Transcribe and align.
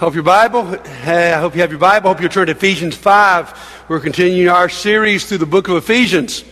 Hope 0.00 0.14
your 0.14 0.22
Bible. 0.22 0.60
I 0.86 1.32
hope 1.32 1.54
you 1.54 1.60
have 1.60 1.68
your 1.68 1.78
Bible. 1.78 2.08
Hope 2.08 2.22
you'll 2.22 2.30
turn 2.30 2.46
to 2.46 2.52
Ephesians 2.52 2.96
5. 2.96 3.84
We're 3.86 4.00
continuing 4.00 4.48
our 4.48 4.70
series 4.70 5.26
through 5.26 5.36
the 5.36 5.44
book 5.44 5.68
of 5.68 5.76
Ephesians. 5.76 6.42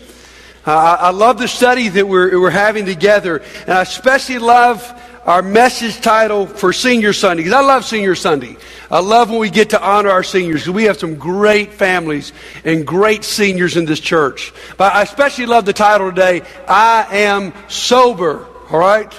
Uh, 0.66 0.70
I, 0.70 0.94
I 1.06 1.10
love 1.12 1.38
the 1.38 1.48
study 1.48 1.88
that 1.88 2.06
we're, 2.06 2.38
we're 2.38 2.50
having 2.50 2.84
together, 2.84 3.38
and 3.62 3.70
I 3.70 3.80
especially 3.80 4.38
love 4.38 4.86
our 5.24 5.40
message 5.40 5.98
title 6.02 6.46
for 6.46 6.74
Senior 6.74 7.14
Sunday, 7.14 7.42
because 7.42 7.58
I 7.58 7.64
love 7.64 7.86
Senior 7.86 8.16
Sunday. 8.16 8.58
I 8.90 9.00
love 9.00 9.30
when 9.30 9.38
we 9.38 9.48
get 9.48 9.70
to 9.70 9.82
honor 9.82 10.10
our 10.10 10.22
seniors, 10.22 10.60
because 10.60 10.74
we 10.74 10.84
have 10.84 10.98
some 10.98 11.14
great 11.14 11.72
families 11.72 12.34
and 12.66 12.86
great 12.86 13.24
seniors 13.24 13.78
in 13.78 13.86
this 13.86 14.00
church. 14.00 14.52
But 14.76 14.94
I 14.94 15.00
especially 15.04 15.46
love 15.46 15.64
the 15.64 15.72
title 15.72 16.10
today, 16.10 16.42
I 16.68 17.06
Am 17.10 17.54
Sober, 17.68 18.46
all 18.70 18.78
right? 18.78 19.10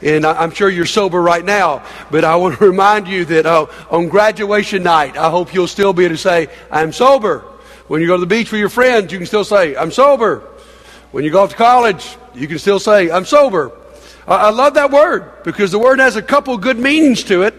And 0.00 0.24
I'm 0.24 0.52
sure 0.52 0.70
you're 0.70 0.86
sober 0.86 1.20
right 1.20 1.44
now, 1.44 1.84
but 2.10 2.24
I 2.24 2.36
want 2.36 2.58
to 2.58 2.64
remind 2.70 3.08
you 3.08 3.24
that 3.26 3.46
uh, 3.46 3.66
on 3.90 4.08
graduation 4.08 4.82
night, 4.82 5.16
I 5.16 5.30
hope 5.30 5.52
you'll 5.52 5.66
still 5.66 5.92
be 5.92 6.04
able 6.04 6.14
to 6.14 6.20
say, 6.20 6.48
I'm 6.70 6.92
sober. 6.92 7.40
When 7.88 8.00
you 8.00 8.06
go 8.06 8.16
to 8.16 8.20
the 8.20 8.26
beach 8.26 8.52
with 8.52 8.60
your 8.60 8.68
friends, 8.68 9.12
you 9.12 9.18
can 9.18 9.26
still 9.26 9.44
say, 9.44 9.74
I'm 9.74 9.90
sober. 9.90 10.40
When 11.10 11.24
you 11.24 11.30
go 11.30 11.42
off 11.42 11.50
to 11.50 11.56
college, 11.56 12.16
you 12.34 12.46
can 12.46 12.58
still 12.58 12.78
say, 12.78 13.10
I'm 13.10 13.24
sober. 13.24 13.72
I 14.26 14.50
love 14.50 14.74
that 14.74 14.90
word 14.90 15.42
because 15.42 15.72
the 15.72 15.78
word 15.78 16.00
has 16.00 16.16
a 16.16 16.22
couple 16.22 16.56
good 16.58 16.78
meanings 16.78 17.24
to 17.24 17.42
it. 17.42 17.54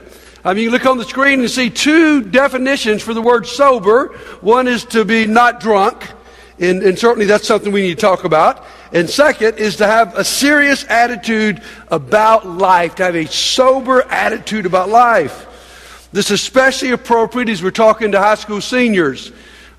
I 0.46 0.54
mean, 0.54 0.66
you 0.66 0.72
look 0.72 0.86
on 0.86 0.98
the 0.98 1.04
screen 1.04 1.40
and 1.42 1.50
see 1.50 1.70
two 1.70 2.22
definitions 2.22 3.02
for 3.02 3.16
the 3.16 3.22
word 3.22 3.48
sober. 3.48 4.10
One 4.42 4.68
is 4.68 4.86
to 4.86 5.04
be 5.04 5.26
not 5.26 5.60
drunk, 5.60 6.08
and, 6.60 6.84
and 6.84 7.00
certainly 7.00 7.26
that's 7.26 7.48
something 7.48 7.72
we 7.72 7.82
need 7.82 7.96
to 7.96 8.02
talk 8.02 8.24
about. 8.24 8.66
And 8.92 9.10
second 9.10 9.58
is 9.58 9.78
to 9.78 9.88
have 9.88 10.18
a 10.18 10.24
serious 10.24 10.84
attitude 10.90 11.62
about 11.90 12.48
life, 12.48 12.96
to 12.96 13.04
have 13.04 13.16
a 13.16 13.28
sober 13.28 14.02
attitude 14.04 14.66
about 14.66 14.90
life. 14.90 15.46
This 16.12 16.32
is 16.32 16.42
especially 16.42 16.92
appropriate 16.92 17.50
as 17.50 17.62
we're 17.62 17.72
talking 17.72 18.12
to 18.14 18.20
high 18.20 18.36
school 18.36 18.62
seniors. 18.62 19.32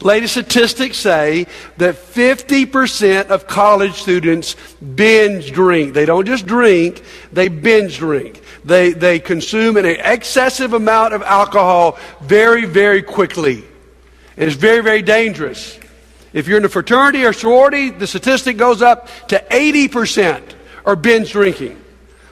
Latest 0.03 0.35
statistics 0.35 0.97
say 0.97 1.47
that 1.77 1.97
50% 1.97 3.27
of 3.27 3.47
college 3.47 3.95
students 3.95 4.57
binge 4.95 5.53
drink. 5.53 5.93
They 5.93 6.07
don't 6.07 6.25
just 6.25 6.47
drink, 6.47 7.03
they 7.33 7.49
binge 7.49 7.99
drink. 7.99 8.43
They, 8.65 8.93
they 8.93 9.19
consume 9.19 9.77
an 9.77 9.85
excessive 9.85 10.73
amount 10.73 11.15
of 11.15 11.23
alcohol 11.23 11.99
very, 12.23 12.65
very 12.65 13.03
quickly. 13.03 13.65
And 14.37 14.49
it's 14.49 14.57
very, 14.57 14.83
very 14.83 15.03
dangerous. 15.03 15.80
If 16.33 16.47
you're 16.47 16.59
in 16.59 16.65
a 16.65 16.69
fraternity 16.69 17.25
or 17.25 17.33
sorority, 17.33 17.91
the 17.91 18.07
statistic 18.07 18.57
goes 18.57 18.83
up 18.83 19.09
to 19.29 19.45
80% 19.51 20.43
are 20.85 20.97
binge 20.97 21.33
drinking. 21.33 21.81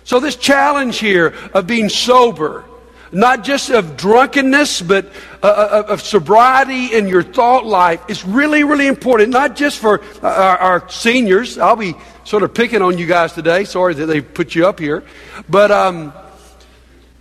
So 0.05 0.21
this 0.21 0.37
challenge 0.37 0.99
here 0.99 1.35
of 1.53 1.67
being 1.67 1.89
sober, 1.89 2.65
not 3.13 3.45
just 3.45 3.71
of 3.71 3.97
drunkenness, 3.97 4.81
but 4.83 5.13
uh, 5.43 5.47
uh 5.47 5.85
of 5.89 6.01
sobriety 6.03 6.95
in 6.95 7.09
your 7.09 7.23
thought 7.23 7.67
life 7.67 8.03
is 8.09 8.25
really, 8.25 8.65
really 8.65 8.87
important. 8.87 9.31
Not 9.31 9.57
just 9.57 9.79
for 9.79 10.01
uh, 10.23 10.27
our, 10.27 10.59
our, 10.59 10.89
seniors. 10.89 11.59
I'll 11.59 11.77
be 11.77 11.95
sort 12.25 12.43
of 12.43 12.55
picking 12.55 12.83
on 12.83 12.99
you 12.99 13.07
guys 13.07 13.33
today. 13.33 13.65
Sorry 13.65 13.95
that 13.95 14.07
they 14.07 14.21
put 14.21 14.55
you 14.55 14.67
up 14.67 14.79
here. 14.79 15.05
But 15.49 15.71
um, 15.71 16.13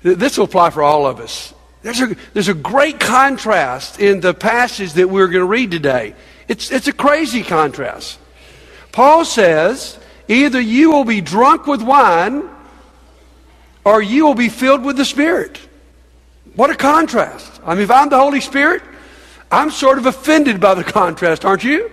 this 0.01 0.37
will 0.37 0.45
apply 0.45 0.69
for 0.69 0.83
all 0.83 1.05
of 1.05 1.19
us. 1.19 1.53
There's 1.81 2.01
a, 2.01 2.15
there's 2.33 2.49
a 2.49 2.53
great 2.53 2.99
contrast 2.99 3.99
in 3.99 4.19
the 4.19 4.33
passage 4.33 4.93
that 4.93 5.09
we're 5.09 5.27
going 5.27 5.43
to 5.43 5.45
read 5.45 5.71
today. 5.71 6.15
It's, 6.47 6.71
it's 6.71 6.87
a 6.87 6.93
crazy 6.93 7.43
contrast. 7.43 8.19
Paul 8.91 9.25
says, 9.25 9.99
either 10.27 10.59
you 10.59 10.91
will 10.91 11.03
be 11.03 11.21
drunk 11.21 11.67
with 11.67 11.81
wine 11.81 12.49
or 13.85 14.01
you 14.01 14.25
will 14.25 14.35
be 14.35 14.49
filled 14.49 14.83
with 14.83 14.97
the 14.97 15.05
Spirit. 15.05 15.59
What 16.55 16.69
a 16.69 16.75
contrast. 16.75 17.61
I 17.65 17.75
mean, 17.75 17.83
if 17.83 17.91
I'm 17.91 18.09
the 18.09 18.17
Holy 18.17 18.41
Spirit, 18.41 18.81
I'm 19.51 19.69
sort 19.71 19.97
of 19.97 20.05
offended 20.05 20.59
by 20.59 20.73
the 20.73 20.83
contrast, 20.83 21.45
aren't 21.45 21.63
you? 21.63 21.91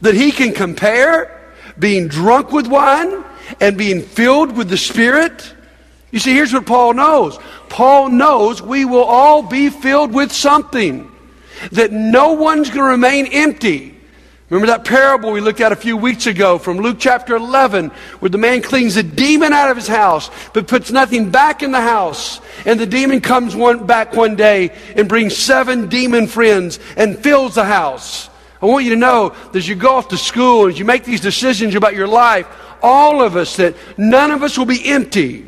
That 0.00 0.14
he 0.14 0.32
can 0.32 0.52
compare 0.52 1.54
being 1.78 2.08
drunk 2.08 2.52
with 2.52 2.66
wine 2.66 3.24
and 3.60 3.76
being 3.76 4.02
filled 4.02 4.56
with 4.56 4.68
the 4.68 4.76
Spirit. 4.76 5.54
You 6.10 6.18
see, 6.18 6.32
here's 6.32 6.52
what 6.52 6.66
Paul 6.66 6.94
knows 6.94 7.38
Paul 7.68 8.08
knows 8.08 8.62
we 8.62 8.84
will 8.84 9.04
all 9.04 9.42
be 9.42 9.70
filled 9.70 10.12
with 10.12 10.32
something 10.32 11.10
that 11.72 11.92
no 11.92 12.32
one's 12.32 12.68
going 12.68 12.80
to 12.80 12.90
remain 12.90 13.26
empty. 13.26 13.96
Remember 14.48 14.68
that 14.68 14.84
parable 14.84 15.32
we 15.32 15.40
looked 15.40 15.60
at 15.60 15.72
a 15.72 15.76
few 15.76 15.96
weeks 15.96 16.28
ago 16.28 16.58
from 16.58 16.78
Luke 16.78 16.98
chapter 17.00 17.34
11, 17.34 17.88
where 18.20 18.28
the 18.28 18.38
man 18.38 18.62
cleans 18.62 18.96
a 18.96 19.02
demon 19.02 19.52
out 19.52 19.70
of 19.72 19.76
his 19.76 19.88
house, 19.88 20.30
but 20.52 20.68
puts 20.68 20.92
nothing 20.92 21.30
back 21.30 21.64
in 21.64 21.72
the 21.72 21.80
house. 21.80 22.40
And 22.64 22.78
the 22.78 22.86
demon 22.86 23.20
comes 23.20 23.56
one, 23.56 23.86
back 23.86 24.14
one 24.14 24.36
day 24.36 24.70
and 24.94 25.08
brings 25.08 25.36
seven 25.36 25.88
demon 25.88 26.28
friends 26.28 26.78
and 26.96 27.18
fills 27.18 27.56
the 27.56 27.64
house. 27.64 28.30
I 28.62 28.66
want 28.66 28.84
you 28.84 28.90
to 28.90 28.96
know 28.96 29.30
that 29.30 29.56
as 29.56 29.68
you 29.68 29.74
go 29.74 29.96
off 29.96 30.08
to 30.08 30.16
school, 30.16 30.68
as 30.68 30.78
you 30.78 30.84
make 30.84 31.04
these 31.04 31.20
decisions 31.20 31.74
about 31.74 31.94
your 31.94 32.08
life, 32.08 32.46
all 32.82 33.22
of 33.22 33.34
us, 33.34 33.56
that 33.56 33.74
none 33.98 34.30
of 34.30 34.44
us 34.44 34.56
will 34.56 34.64
be 34.64 34.86
empty. 34.86 35.44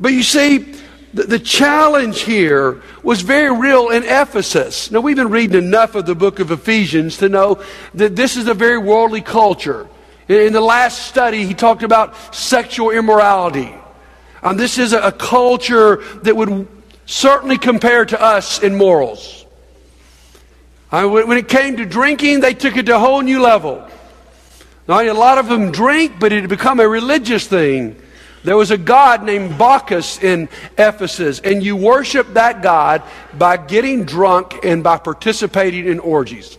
But 0.00 0.12
you 0.12 0.22
see, 0.22 0.74
the, 1.14 1.22
the 1.22 1.38
challenge 1.38 2.22
here 2.22 2.82
was 3.02 3.22
very 3.22 3.56
real 3.56 3.90
in 3.90 4.02
Ephesus. 4.02 4.90
Now, 4.90 5.00
we've 5.00 5.16
been 5.16 5.30
reading 5.30 5.56
enough 5.56 5.94
of 5.94 6.06
the 6.06 6.14
book 6.14 6.40
of 6.40 6.50
Ephesians 6.50 7.18
to 7.18 7.28
know 7.28 7.62
that 7.94 8.16
this 8.16 8.36
is 8.36 8.48
a 8.48 8.54
very 8.54 8.78
worldly 8.78 9.20
culture. 9.20 9.88
In 10.26 10.52
the 10.52 10.60
last 10.60 11.06
study, 11.06 11.46
he 11.46 11.54
talked 11.54 11.84
about 11.84 12.34
sexual 12.34 12.90
immorality. 12.90 13.72
And 14.42 14.58
this 14.58 14.76
is 14.76 14.92
a, 14.92 15.12
culture 15.12 16.02
that 16.22 16.36
would 16.36 16.66
certainly 17.06 17.58
compare 17.58 18.04
to 18.04 18.20
us 18.20 18.60
in 18.60 18.74
morals. 18.74 19.46
when 20.90 21.38
it 21.38 21.48
came 21.48 21.76
to 21.76 21.86
drinking, 21.86 22.40
they 22.40 22.54
took 22.54 22.76
it 22.76 22.86
to 22.86 22.96
a 22.96 22.98
whole 22.98 23.22
new 23.22 23.40
level. 23.40 23.88
Now, 24.88 25.00
a 25.00 25.12
lot 25.12 25.38
of 25.38 25.48
them 25.48 25.70
drink, 25.70 26.18
but 26.18 26.32
it 26.32 26.40
had 26.40 26.50
become 26.50 26.80
a 26.80 26.88
religious 26.88 27.46
thing. 27.46 28.00
There 28.44 28.56
was 28.58 28.70
a 28.70 28.76
god 28.76 29.24
named 29.24 29.58
Bacchus 29.58 30.22
in 30.22 30.50
Ephesus, 30.76 31.40
and 31.40 31.62
you 31.62 31.76
worship 31.76 32.34
that 32.34 32.62
god 32.62 33.02
by 33.38 33.56
getting 33.56 34.04
drunk 34.04 34.64
and 34.64 34.84
by 34.84 34.98
participating 34.98 35.88
in 35.88 35.98
orgies. 35.98 36.58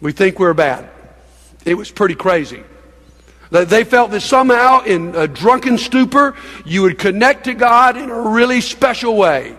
We 0.00 0.12
think 0.12 0.38
we're 0.38 0.54
bad. 0.54 0.88
It 1.66 1.74
was 1.74 1.90
pretty 1.90 2.14
crazy. 2.14 2.62
They 3.50 3.84
felt 3.84 4.10
that 4.10 4.22
somehow 4.22 4.84
in 4.84 5.14
a 5.14 5.28
drunken 5.28 5.78
stupor, 5.78 6.34
you 6.64 6.82
would 6.82 6.98
connect 6.98 7.44
to 7.44 7.54
God 7.54 7.96
in 7.96 8.10
a 8.10 8.20
really 8.30 8.60
special 8.60 9.16
way. 9.16 9.56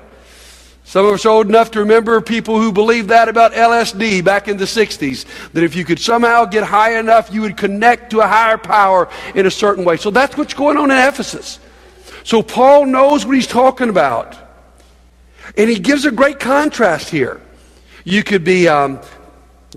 Some 0.86 1.08
of 1.08 1.14
us 1.14 1.26
are 1.26 1.30
old 1.30 1.50
enough 1.50 1.72
to 1.72 1.80
remember 1.80 2.22
people 2.22 2.62
who 2.62 2.72
believed 2.72 3.10
that 3.10 3.28
about 3.28 3.54
LSD 3.54 4.24
back 4.24 4.48
in 4.48 4.58
the 4.58 4.66
60s. 4.66 5.26
That 5.54 5.64
if 5.64 5.76
you 5.76 5.84
could 5.84 6.00
somehow 6.00 6.46
get 6.46 6.64
high 6.64 7.00
enough, 7.00 7.34
you 7.34 7.42
would 7.42 7.58
connect 7.58 8.12
to 8.12 8.20
a 8.20 8.28
higher 8.28 8.60
power 8.60 9.10
in 9.34 9.48
a 9.48 9.52
certain 9.52 9.84
way. 9.84 9.98
So 9.98 10.12
that's 10.12 10.38
what's 10.38 10.54
going 10.54 10.78
on 10.78 10.92
in 10.92 10.98
Ephesus. 10.98 11.60
So 12.24 12.44
Paul 12.44 12.86
knows 12.86 13.26
what 13.26 13.36
he's 13.36 13.48
talking 13.48 13.90
about. 13.90 14.38
And 15.58 15.70
he 15.70 15.80
gives 15.80 16.06
a 16.06 16.12
great 16.12 16.40
contrast 16.40 17.10
here. 17.10 17.42
You 18.04 18.24
could 18.24 18.44
be 18.44 18.68
um, 18.68 19.00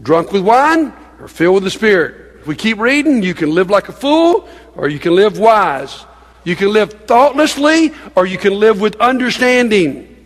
drunk 0.03 0.31
with 0.31 0.43
wine 0.43 0.93
or 1.21 1.29
filled 1.29 1.55
with 1.55 1.65
the 1.65 1.71
Spirit. 1.71 2.41
If 2.41 2.47
we 2.47 2.55
keep 2.55 2.79
reading, 2.79 3.23
you 3.23 3.33
can 3.33 3.51
live 3.55 3.71
like 3.71 3.89
a 3.89 3.93
fool 3.93 4.47
or 4.77 4.89
you 4.89 4.99
can 4.99 5.15
live 5.15 5.39
wise. 5.39 6.05
You 6.45 6.55
can 6.55 6.71
live 6.71 6.93
thoughtlessly 7.07 7.95
or 8.15 8.27
you 8.27 8.37
can 8.37 8.53
live 8.53 8.79
with 8.79 8.97
understanding. 8.97 10.17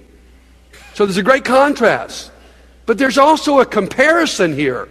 So 0.95 1.07
there's 1.07 1.17
a 1.17 1.23
great 1.23 1.45
contrast. 1.45 2.31
But 2.87 2.99
there's 2.99 3.19
also 3.19 3.61
a 3.61 3.67
comparison 3.67 4.55
here. 4.55 4.89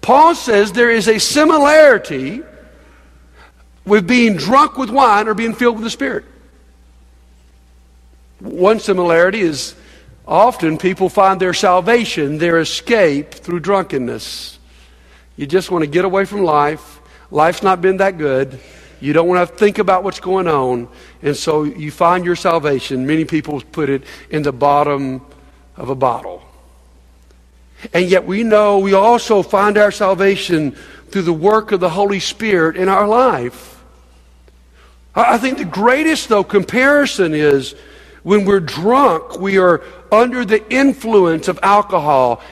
Paul 0.00 0.34
says 0.34 0.72
there 0.72 0.90
is 0.90 1.08
a 1.08 1.18
similarity 1.18 2.42
with 3.84 4.06
being 4.06 4.36
drunk 4.36 4.76
with 4.76 4.90
wine 4.90 5.28
or 5.28 5.34
being 5.34 5.54
filled 5.54 5.76
with 5.76 5.84
the 5.84 5.90
Spirit. 5.90 6.24
One 8.40 8.80
similarity 8.80 9.40
is 9.40 9.74
often 10.26 10.76
people 10.76 11.08
find 11.08 11.40
their 11.40 11.54
salvation, 11.54 12.38
their 12.38 12.58
escape 12.58 13.32
through 13.32 13.60
drunkenness. 13.60 14.58
You 15.36 15.46
just 15.46 15.70
want 15.70 15.82
to 15.82 15.90
get 15.90 16.04
away 16.04 16.24
from 16.24 16.42
life. 16.42 17.00
Life's 17.30 17.62
not 17.62 17.80
been 17.80 17.98
that 17.98 18.18
good. 18.18 18.60
You 19.00 19.12
don't 19.12 19.28
want 19.28 19.48
to 19.48 19.54
think 19.54 19.78
about 19.78 20.04
what's 20.04 20.20
going 20.20 20.48
on. 20.48 20.88
And 21.22 21.36
so 21.36 21.64
you 21.64 21.90
find 21.90 22.24
your 22.24 22.36
salvation. 22.36 23.06
Many 23.06 23.24
people 23.24 23.60
put 23.60 23.88
it 23.90 24.04
in 24.30 24.42
the 24.42 24.52
bottom 24.52 25.24
of 25.76 25.90
a 25.90 25.94
bottle. 25.94 26.42
And 27.92 28.08
yet 28.08 28.26
we 28.26 28.42
know 28.42 28.78
we 28.78 28.94
also 28.94 29.42
find 29.42 29.76
our 29.76 29.90
salvation 29.90 30.76
through 31.10 31.22
the 31.22 31.32
work 31.32 31.72
of 31.72 31.80
the 31.80 31.90
Holy 31.90 32.20
Spirit 32.20 32.76
in 32.76 32.88
our 32.88 33.06
life. 33.06 33.82
I 35.14 35.38
think 35.38 35.58
the 35.58 35.64
greatest, 35.64 36.28
though, 36.28 36.44
comparison 36.44 37.34
is 37.34 37.74
when 38.22 38.44
we're 38.44 38.60
drunk, 38.60 39.38
we 39.38 39.58
are 39.58 39.82
under 40.12 40.44
the 40.44 40.68
influence 40.70 41.48
of 41.48 41.58
alcohol. 41.62 42.42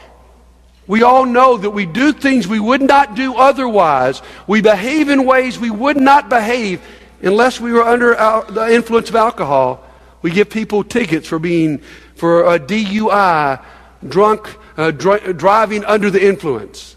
We 0.87 1.03
all 1.03 1.27
know 1.27 1.57
that 1.57 1.71
we 1.71 1.85
do 1.85 2.13
things 2.13 2.47
we 2.47 2.61
would 2.61 2.81
not 2.83 3.15
do 3.15 3.37
otherwise. 3.37 4.23
We 4.47 4.61
behave 4.61 5.09
in 5.09 5.25
ways 5.25 5.59
we 5.59 5.71
would 5.71 5.97
not 5.97 6.29
behave 6.29 6.81
unless 7.23 7.61
we 7.61 7.73
were 7.73 7.83
under 7.83 8.15
the 8.51 8.69
influence 8.71 9.09
of 9.09 9.17
alcohol. 9.17 9.85
We 10.23 10.31
give 10.31 10.49
people 10.49 10.85
tickets 10.85 11.27
for 11.27 11.39
being, 11.39 11.83
for 12.17 12.55
a 12.55 12.59
DUI, 12.59 13.63
drunk, 14.07 14.57
uh, 14.77 14.91
dr- 14.91 15.37
driving 15.37 15.85
under 15.85 16.11
the 16.11 16.25
influence. 16.25 16.97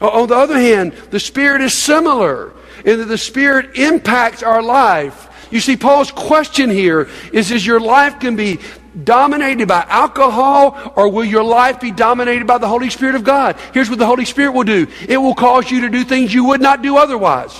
On 0.00 0.28
the 0.28 0.36
other 0.36 0.58
hand, 0.58 0.92
the 1.10 1.18
Spirit 1.18 1.60
is 1.60 1.74
similar 1.74 2.52
in 2.84 2.98
that 2.98 3.06
the 3.06 3.18
Spirit 3.18 3.76
impacts 3.76 4.42
our 4.42 4.62
life. 4.62 5.26
You 5.50 5.60
see, 5.60 5.76
Paul's 5.76 6.12
question 6.12 6.70
here 6.70 7.08
is, 7.32 7.50
is 7.50 7.66
your 7.66 7.80
life 7.80 8.20
can 8.20 8.36
be 8.36 8.58
dominated 9.04 9.66
by 9.66 9.84
alcohol 9.88 10.92
or 10.94 11.08
will 11.08 11.24
your 11.24 11.42
life 11.42 11.80
be 11.80 11.90
dominated 11.90 12.46
by 12.46 12.58
the 12.58 12.68
Holy 12.68 12.90
Spirit 12.90 13.14
of 13.14 13.24
God? 13.24 13.56
Here's 13.72 13.90
what 13.90 13.98
the 13.98 14.06
Holy 14.06 14.24
Spirit 14.24 14.52
will 14.52 14.64
do. 14.64 14.86
It 15.08 15.16
will 15.16 15.34
cause 15.34 15.70
you 15.70 15.82
to 15.82 15.88
do 15.88 16.04
things 16.04 16.32
you 16.32 16.44
would 16.44 16.60
not 16.60 16.82
do 16.82 16.96
otherwise. 16.96 17.58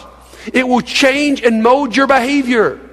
It 0.53 0.67
will 0.67 0.81
change 0.81 1.43
and 1.43 1.63
mold 1.63 1.97
your 1.97 2.07
behavior. 2.07 2.88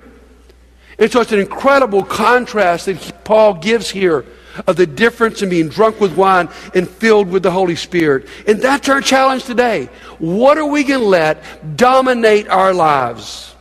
It's 0.97 1.15
an 1.15 1.39
incredible 1.39 2.03
contrast 2.03 2.85
that 2.85 3.23
Paul 3.23 3.55
gives 3.55 3.89
here 3.89 4.25
of 4.67 4.77
the 4.77 4.87
difference 4.87 5.41
in 5.41 5.49
being 5.49 5.67
drunk 5.67 5.99
with 5.99 6.15
wine 6.15 6.49
and 6.73 6.89
filled 6.89 7.29
with 7.29 7.43
the 7.43 7.51
Holy 7.51 7.75
Spirit. 7.75 8.27
And 8.47 8.61
that's 8.61 8.87
our 8.87 9.01
challenge 9.01 9.43
today. 9.43 9.89
What 10.19 10.57
are 10.57 10.65
we 10.65 10.83
going 10.83 11.01
to 11.01 11.05
let 11.05 11.75
dominate 11.75 12.47
our 12.47 12.73
lives? 12.73 13.53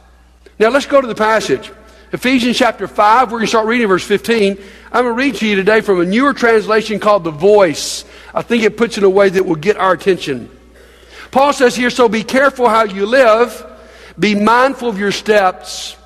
Now 0.58 0.68
let's 0.68 0.86
go 0.86 1.00
to 1.00 1.06
the 1.06 1.14
passage. 1.16 1.72
Ephesians 2.12 2.56
chapter 2.56 2.86
5, 2.86 3.32
we're 3.32 3.38
going 3.38 3.46
to 3.46 3.48
start 3.48 3.66
reading 3.66 3.88
verse 3.88 4.04
15. 4.04 4.56
I'm 4.92 5.02
going 5.02 5.06
to 5.06 5.12
read 5.12 5.34
to 5.36 5.48
you 5.48 5.56
today 5.56 5.80
from 5.80 6.00
a 6.00 6.04
newer 6.04 6.32
translation 6.32 7.00
called 7.00 7.24
The 7.24 7.32
Voice. 7.32 8.04
I 8.32 8.42
think 8.42 8.62
it 8.62 8.76
puts 8.76 8.96
it 8.96 9.00
in 9.00 9.04
a 9.04 9.10
way 9.10 9.30
that 9.30 9.44
will 9.44 9.56
get 9.56 9.76
our 9.76 9.92
attention. 9.92 10.48
Paul 11.32 11.52
says 11.52 11.74
here, 11.74 11.90
so 11.90 12.08
be 12.08 12.22
careful 12.22 12.68
how 12.68 12.84
you 12.84 13.06
live, 13.06 13.66
be 14.16 14.36
mindful 14.36 14.88
of 14.88 15.00
your 15.00 15.10
steps. 15.10 15.96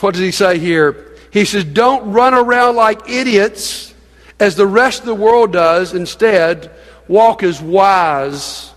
What 0.00 0.14
does 0.14 0.22
he 0.22 0.30
say 0.30 0.58
here? 0.58 1.16
He 1.30 1.44
says, 1.44 1.64
Don't 1.64 2.12
run 2.12 2.34
around 2.34 2.76
like 2.76 3.08
idiots 3.08 3.94
as 4.38 4.56
the 4.56 4.66
rest 4.66 5.00
of 5.00 5.06
the 5.06 5.14
world 5.14 5.52
does. 5.52 5.94
Instead, 5.94 6.70
walk 7.08 7.42
as 7.42 7.60
wise. 7.60 8.72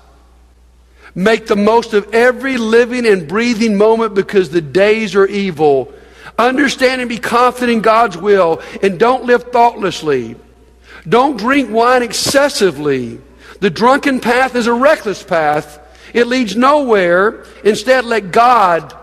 Make 1.15 1.47
the 1.47 1.55
most 1.55 1.93
of 1.93 2.13
every 2.13 2.57
living 2.57 3.05
and 3.05 3.27
breathing 3.27 3.77
moment 3.77 4.13
because 4.13 4.49
the 4.49 4.61
days 4.61 5.15
are 5.15 5.25
evil. 5.25 5.93
Understand 6.37 7.01
and 7.01 7.09
be 7.09 7.17
confident 7.17 7.71
in 7.71 7.81
God's 7.81 8.17
will 8.17 8.61
and 8.81 8.99
don't 8.99 9.25
live 9.25 9.51
thoughtlessly. 9.51 10.35
Don't 11.07 11.37
drink 11.37 11.69
wine 11.71 12.03
excessively. 12.03 13.19
The 13.59 13.69
drunken 13.69 14.19
path 14.19 14.55
is 14.55 14.67
a 14.67 14.73
reckless 14.73 15.23
path. 15.23 15.79
It 16.13 16.27
leads 16.27 16.55
nowhere. 16.55 17.45
Instead, 17.63 18.05
let 18.05 18.31
God 18.31 18.95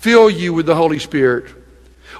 fill 0.00 0.30
you 0.30 0.54
with 0.54 0.64
the 0.64 0.74
Holy 0.74 0.98
Spirit. 0.98 1.44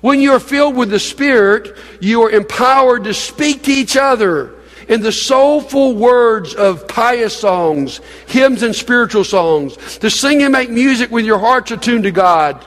When 0.03 0.21
you 0.21 0.33
are 0.33 0.41
filled 0.41 0.77
with 0.77 0.91
the 0.91 0.99
Spirit, 0.99 1.77
you 2.01 2.23
are 2.23 2.31
empowered 2.31 3.05
to 3.05 3.15
speak 3.15 3.63
to 3.65 3.73
each 3.73 3.97
other 3.97 4.55
in 4.87 5.01
the 5.01 5.13
soulful 5.13 5.95
words 5.95 6.55
of 6.55 6.87
pious 6.89 7.35
songs, 7.35 8.03
hymns, 8.27 8.63
and 8.63 8.77
spiritual 8.77 9.25
songs, 9.25 9.77
to 9.99 10.11
sing 10.11 10.43
and 10.43 10.53
make 10.53 10.69
music 10.69 11.11
with 11.11 11.25
your 11.25 11.39
hearts 11.39 11.71
attuned 11.71 12.05
to 12.05 12.11
God, 12.11 12.65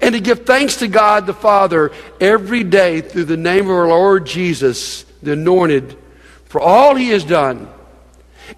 and 0.00 0.14
to 0.14 0.20
give 0.20 0.46
thanks 0.46 0.76
to 0.76 0.88
God 0.88 1.26
the 1.26 1.34
Father 1.34 1.92
every 2.18 2.64
day 2.64 3.02
through 3.02 3.26
the 3.26 3.36
name 3.36 3.66
of 3.66 3.70
our 3.76 3.88
Lord 3.88 4.24
Jesus, 4.24 5.04
the 5.22 5.32
anointed, 5.32 5.94
for 6.46 6.60
all 6.60 6.94
he 6.94 7.10
has 7.10 7.24
done. 7.24 7.68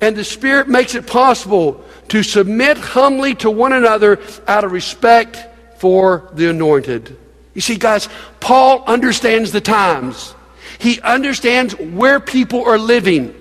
And 0.00 0.14
the 0.14 0.24
Spirit 0.24 0.68
makes 0.68 0.94
it 0.94 1.06
possible 1.08 1.84
to 2.08 2.22
submit 2.22 2.78
humbly 2.78 3.34
to 3.36 3.50
one 3.50 3.72
another 3.72 4.20
out 4.46 4.62
of 4.62 4.70
respect 4.70 5.54
for 5.78 6.28
the 6.32 6.50
anointed. 6.50 7.16
You 7.54 7.60
see, 7.60 7.76
guys, 7.76 8.08
Paul 8.40 8.84
understands 8.86 9.52
the 9.52 9.60
times. 9.60 10.34
He 10.78 11.00
understands 11.00 11.74
where 11.78 12.20
people 12.20 12.64
are 12.64 12.78
living. 12.78 13.34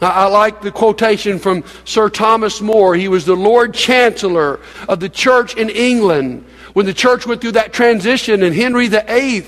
Now, 0.00 0.10
I 0.10 0.26
like 0.26 0.62
the 0.62 0.70
quotation 0.70 1.38
from 1.38 1.64
Sir 1.84 2.08
Thomas 2.08 2.60
More. 2.60 2.94
He 2.94 3.08
was 3.08 3.26
the 3.26 3.34
Lord 3.34 3.74
Chancellor 3.74 4.60
of 4.88 5.00
the 5.00 5.08
church 5.08 5.56
in 5.56 5.68
England 5.68 6.46
when 6.72 6.86
the 6.86 6.94
church 6.94 7.26
went 7.26 7.40
through 7.40 7.52
that 7.52 7.72
transition 7.72 8.42
and 8.42 8.54
Henry 8.54 8.88
VIII 8.88 9.44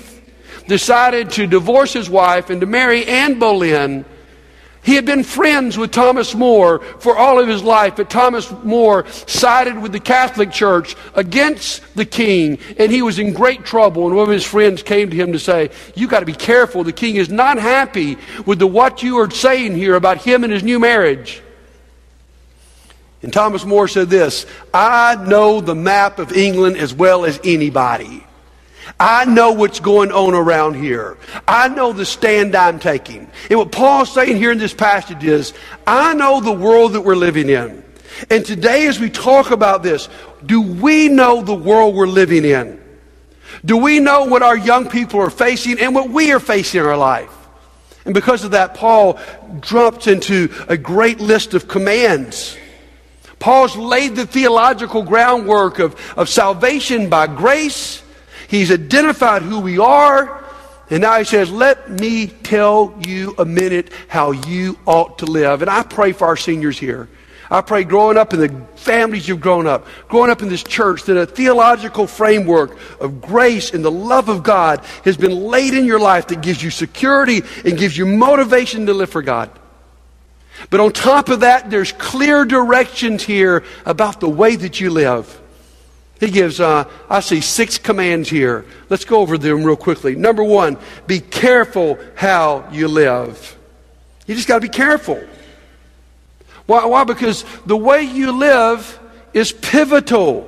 decided 0.67 1.31
to 1.31 1.47
divorce 1.47 1.93
his 1.93 2.09
wife 2.09 2.49
and 2.49 2.61
to 2.61 2.67
marry 2.67 3.05
Anne 3.05 3.39
Boleyn. 3.39 4.05
He 4.83 4.95
had 4.95 5.05
been 5.05 5.23
friends 5.23 5.77
with 5.77 5.91
Thomas 5.91 6.33
More 6.33 6.79
for 6.79 7.15
all 7.15 7.39
of 7.39 7.47
his 7.47 7.61
life, 7.61 7.97
but 7.97 8.09
Thomas 8.09 8.51
More 8.63 9.05
sided 9.27 9.79
with 9.79 9.91
the 9.91 9.99
Catholic 9.99 10.51
Church 10.51 10.95
against 11.13 11.81
the 11.95 12.05
king, 12.05 12.57
and 12.79 12.91
he 12.91 13.03
was 13.03 13.19
in 13.19 13.33
great 13.33 13.63
trouble. 13.63 14.07
And 14.07 14.15
one 14.15 14.27
of 14.27 14.33
his 14.33 14.45
friends 14.45 14.81
came 14.81 15.11
to 15.11 15.15
him 15.15 15.33
to 15.33 15.39
say, 15.39 15.69
"You've 15.93 16.09
got 16.09 16.21
to 16.21 16.25
be 16.25 16.33
careful. 16.33 16.83
The 16.83 16.93
king 16.93 17.17
is 17.17 17.29
not 17.29 17.59
happy 17.59 18.17
with 18.47 18.57
the, 18.57 18.65
what 18.65 19.03
you 19.03 19.19
are 19.19 19.29
saying 19.29 19.75
here 19.75 19.95
about 19.95 20.17
him 20.17 20.43
and 20.43 20.51
his 20.51 20.63
new 20.63 20.79
marriage. 20.79 21.43
And 23.21 23.31
Thomas 23.31 23.65
More 23.65 23.87
said 23.87 24.09
this 24.09 24.47
I 24.73 25.15
know 25.27 25.61
the 25.61 25.75
map 25.75 26.17
of 26.17 26.33
England 26.33 26.77
as 26.77 26.93
well 26.93 27.25
as 27.25 27.39
anybody. 27.43 28.25
I 28.99 29.25
know 29.25 29.51
what's 29.51 29.79
going 29.79 30.11
on 30.11 30.33
around 30.33 30.75
here. 30.75 31.17
I 31.47 31.67
know 31.67 31.93
the 31.93 32.05
stand 32.05 32.55
I'm 32.55 32.79
taking. 32.79 33.29
And 33.49 33.59
what 33.59 33.71
Paul's 33.71 34.13
saying 34.13 34.37
here 34.37 34.51
in 34.51 34.57
this 34.57 34.73
passage 34.73 35.23
is, 35.23 35.53
I 35.85 36.13
know 36.13 36.41
the 36.41 36.51
world 36.51 36.93
that 36.93 37.01
we're 37.01 37.15
living 37.15 37.49
in. 37.49 37.83
And 38.29 38.45
today, 38.45 38.87
as 38.87 38.99
we 38.99 39.09
talk 39.09 39.51
about 39.51 39.83
this, 39.83 40.09
do 40.45 40.61
we 40.61 41.07
know 41.07 41.41
the 41.41 41.55
world 41.55 41.95
we're 41.95 42.07
living 42.07 42.45
in? 42.45 42.79
Do 43.63 43.77
we 43.77 43.99
know 43.99 44.25
what 44.25 44.41
our 44.41 44.57
young 44.57 44.89
people 44.89 45.19
are 45.19 45.29
facing 45.29 45.79
and 45.79 45.93
what 45.93 46.09
we 46.09 46.31
are 46.31 46.39
facing 46.39 46.81
in 46.81 46.85
our 46.85 46.97
life? 46.97 47.31
And 48.05 48.13
because 48.13 48.43
of 48.43 48.51
that, 48.51 48.73
Paul 48.73 49.19
jumps 49.59 50.07
into 50.07 50.51
a 50.67 50.77
great 50.77 51.19
list 51.19 51.53
of 51.53 51.67
commands. 51.67 52.57
Paul's 53.39 53.75
laid 53.75 54.15
the 54.15 54.25
theological 54.25 55.03
groundwork 55.03 55.79
of, 55.79 55.95
of 56.17 56.29
salvation 56.29 57.09
by 57.09 57.27
grace 57.27 58.00
He's 58.51 58.69
identified 58.69 59.43
who 59.43 59.61
we 59.61 59.79
are. 59.79 60.43
And 60.89 61.03
now 61.03 61.17
he 61.17 61.23
says, 61.23 61.49
Let 61.49 61.89
me 61.89 62.27
tell 62.27 62.93
you 63.07 63.33
a 63.37 63.45
minute 63.45 63.93
how 64.09 64.31
you 64.31 64.77
ought 64.85 65.19
to 65.19 65.25
live. 65.25 65.61
And 65.61 65.71
I 65.71 65.83
pray 65.83 66.11
for 66.11 66.27
our 66.27 66.35
seniors 66.35 66.77
here. 66.77 67.07
I 67.49 67.61
pray 67.61 67.85
growing 67.85 68.17
up 68.17 68.33
in 68.33 68.41
the 68.41 68.49
families 68.75 69.25
you've 69.25 69.39
grown 69.39 69.67
up, 69.67 69.87
growing 70.09 70.29
up 70.29 70.41
in 70.41 70.49
this 70.49 70.63
church, 70.63 71.03
that 71.03 71.15
a 71.15 71.25
theological 71.25 72.07
framework 72.07 72.77
of 72.99 73.21
grace 73.21 73.73
and 73.73 73.85
the 73.85 73.91
love 73.91 74.27
of 74.27 74.43
God 74.43 74.83
has 75.05 75.15
been 75.15 75.45
laid 75.45 75.73
in 75.73 75.85
your 75.85 75.99
life 75.99 76.27
that 76.27 76.41
gives 76.41 76.61
you 76.61 76.71
security 76.71 77.43
and 77.63 77.77
gives 77.77 77.97
you 77.97 78.05
motivation 78.05 78.85
to 78.87 78.93
live 78.93 79.09
for 79.09 79.21
God. 79.21 79.49
But 80.69 80.81
on 80.81 80.91
top 80.91 81.29
of 81.29 81.39
that, 81.39 81.69
there's 81.69 81.93
clear 81.93 82.43
directions 82.43 83.23
here 83.23 83.63
about 83.85 84.19
the 84.19 84.29
way 84.29 84.57
that 84.57 84.81
you 84.81 84.89
live. 84.89 85.40
He 86.21 86.29
gives, 86.29 86.59
uh, 86.59 86.87
I 87.09 87.19
see 87.19 87.41
six 87.41 87.79
commands 87.79 88.29
here. 88.29 88.63
Let's 88.89 89.05
go 89.05 89.21
over 89.21 89.39
them 89.39 89.63
real 89.63 89.75
quickly. 89.75 90.15
Number 90.15 90.43
one, 90.43 90.77
be 91.07 91.19
careful 91.19 91.97
how 92.15 92.69
you 92.71 92.87
live. 92.87 93.57
You 94.27 94.35
just 94.35 94.47
got 94.47 94.57
to 94.57 94.61
be 94.61 94.69
careful. 94.69 95.19
Why? 96.67 96.85
Why? 96.85 97.05
Because 97.05 97.43
the 97.65 97.75
way 97.75 98.03
you 98.03 98.33
live 98.33 98.99
is 99.33 99.51
pivotal. 99.51 100.47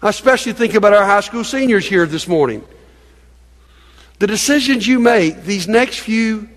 I 0.00 0.10
especially 0.10 0.52
think 0.52 0.74
about 0.74 0.94
our 0.94 1.04
high 1.04 1.20
school 1.22 1.42
seniors 1.42 1.84
here 1.84 2.06
this 2.06 2.28
morning. 2.28 2.64
The 4.20 4.28
decisions 4.28 4.86
you 4.86 5.00
make 5.00 5.42
these 5.42 5.66
next 5.66 5.98
few 5.98 6.48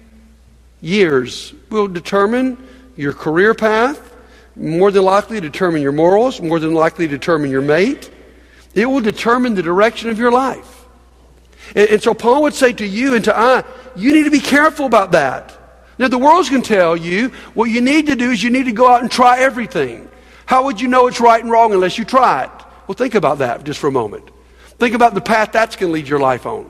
years 0.79 1.55
will 1.71 1.87
determine 1.87 2.67
your 2.95 3.13
career 3.13 3.55
path, 3.55 4.14
more 4.55 4.91
than 4.91 5.03
likely 5.03 5.39
determine 5.39 5.81
your 5.81 5.91
morals, 5.91 6.41
more 6.41 6.59
than 6.59 6.73
likely 6.73 7.07
determine 7.07 7.51
your 7.51 7.61
mate. 7.61 8.09
It 8.73 8.85
will 8.85 9.01
determine 9.01 9.55
the 9.55 9.63
direction 9.63 10.09
of 10.09 10.19
your 10.19 10.31
life. 10.31 10.85
And, 11.75 11.89
and 11.89 12.03
so 12.03 12.13
Paul 12.13 12.43
would 12.43 12.53
say 12.53 12.73
to 12.73 12.85
you 12.85 13.15
and 13.15 13.23
to 13.25 13.37
I, 13.37 13.63
you 13.95 14.13
need 14.13 14.23
to 14.23 14.31
be 14.31 14.39
careful 14.39 14.85
about 14.85 15.11
that. 15.11 15.57
Now, 15.97 16.09
the 16.09 16.17
world's 16.17 16.49
going 16.49 16.61
to 16.61 16.67
tell 16.67 16.97
you 16.97 17.29
what 17.53 17.65
you 17.65 17.81
need 17.81 18.07
to 18.07 18.15
do 18.15 18.31
is 18.31 18.43
you 18.43 18.49
need 18.49 18.65
to 18.65 18.73
go 18.73 18.89
out 18.89 19.01
and 19.01 19.09
try 19.09 19.39
everything. 19.39 20.09
How 20.45 20.65
would 20.65 20.81
you 20.81 20.87
know 20.87 21.07
it's 21.07 21.21
right 21.21 21.41
and 21.41 21.49
wrong 21.49 21.73
unless 21.73 21.97
you 21.97 22.05
try 22.05 22.43
it? 22.43 22.51
Well, 22.87 22.95
think 22.95 23.15
about 23.15 23.39
that 23.39 23.63
just 23.63 23.79
for 23.79 23.87
a 23.87 23.91
moment. 23.91 24.29
Think 24.77 24.93
about 24.93 25.13
the 25.13 25.21
path 25.21 25.51
that's 25.53 25.75
going 25.75 25.89
to 25.89 25.93
lead 25.93 26.07
your 26.07 26.19
life 26.19 26.45
on. 26.45 26.69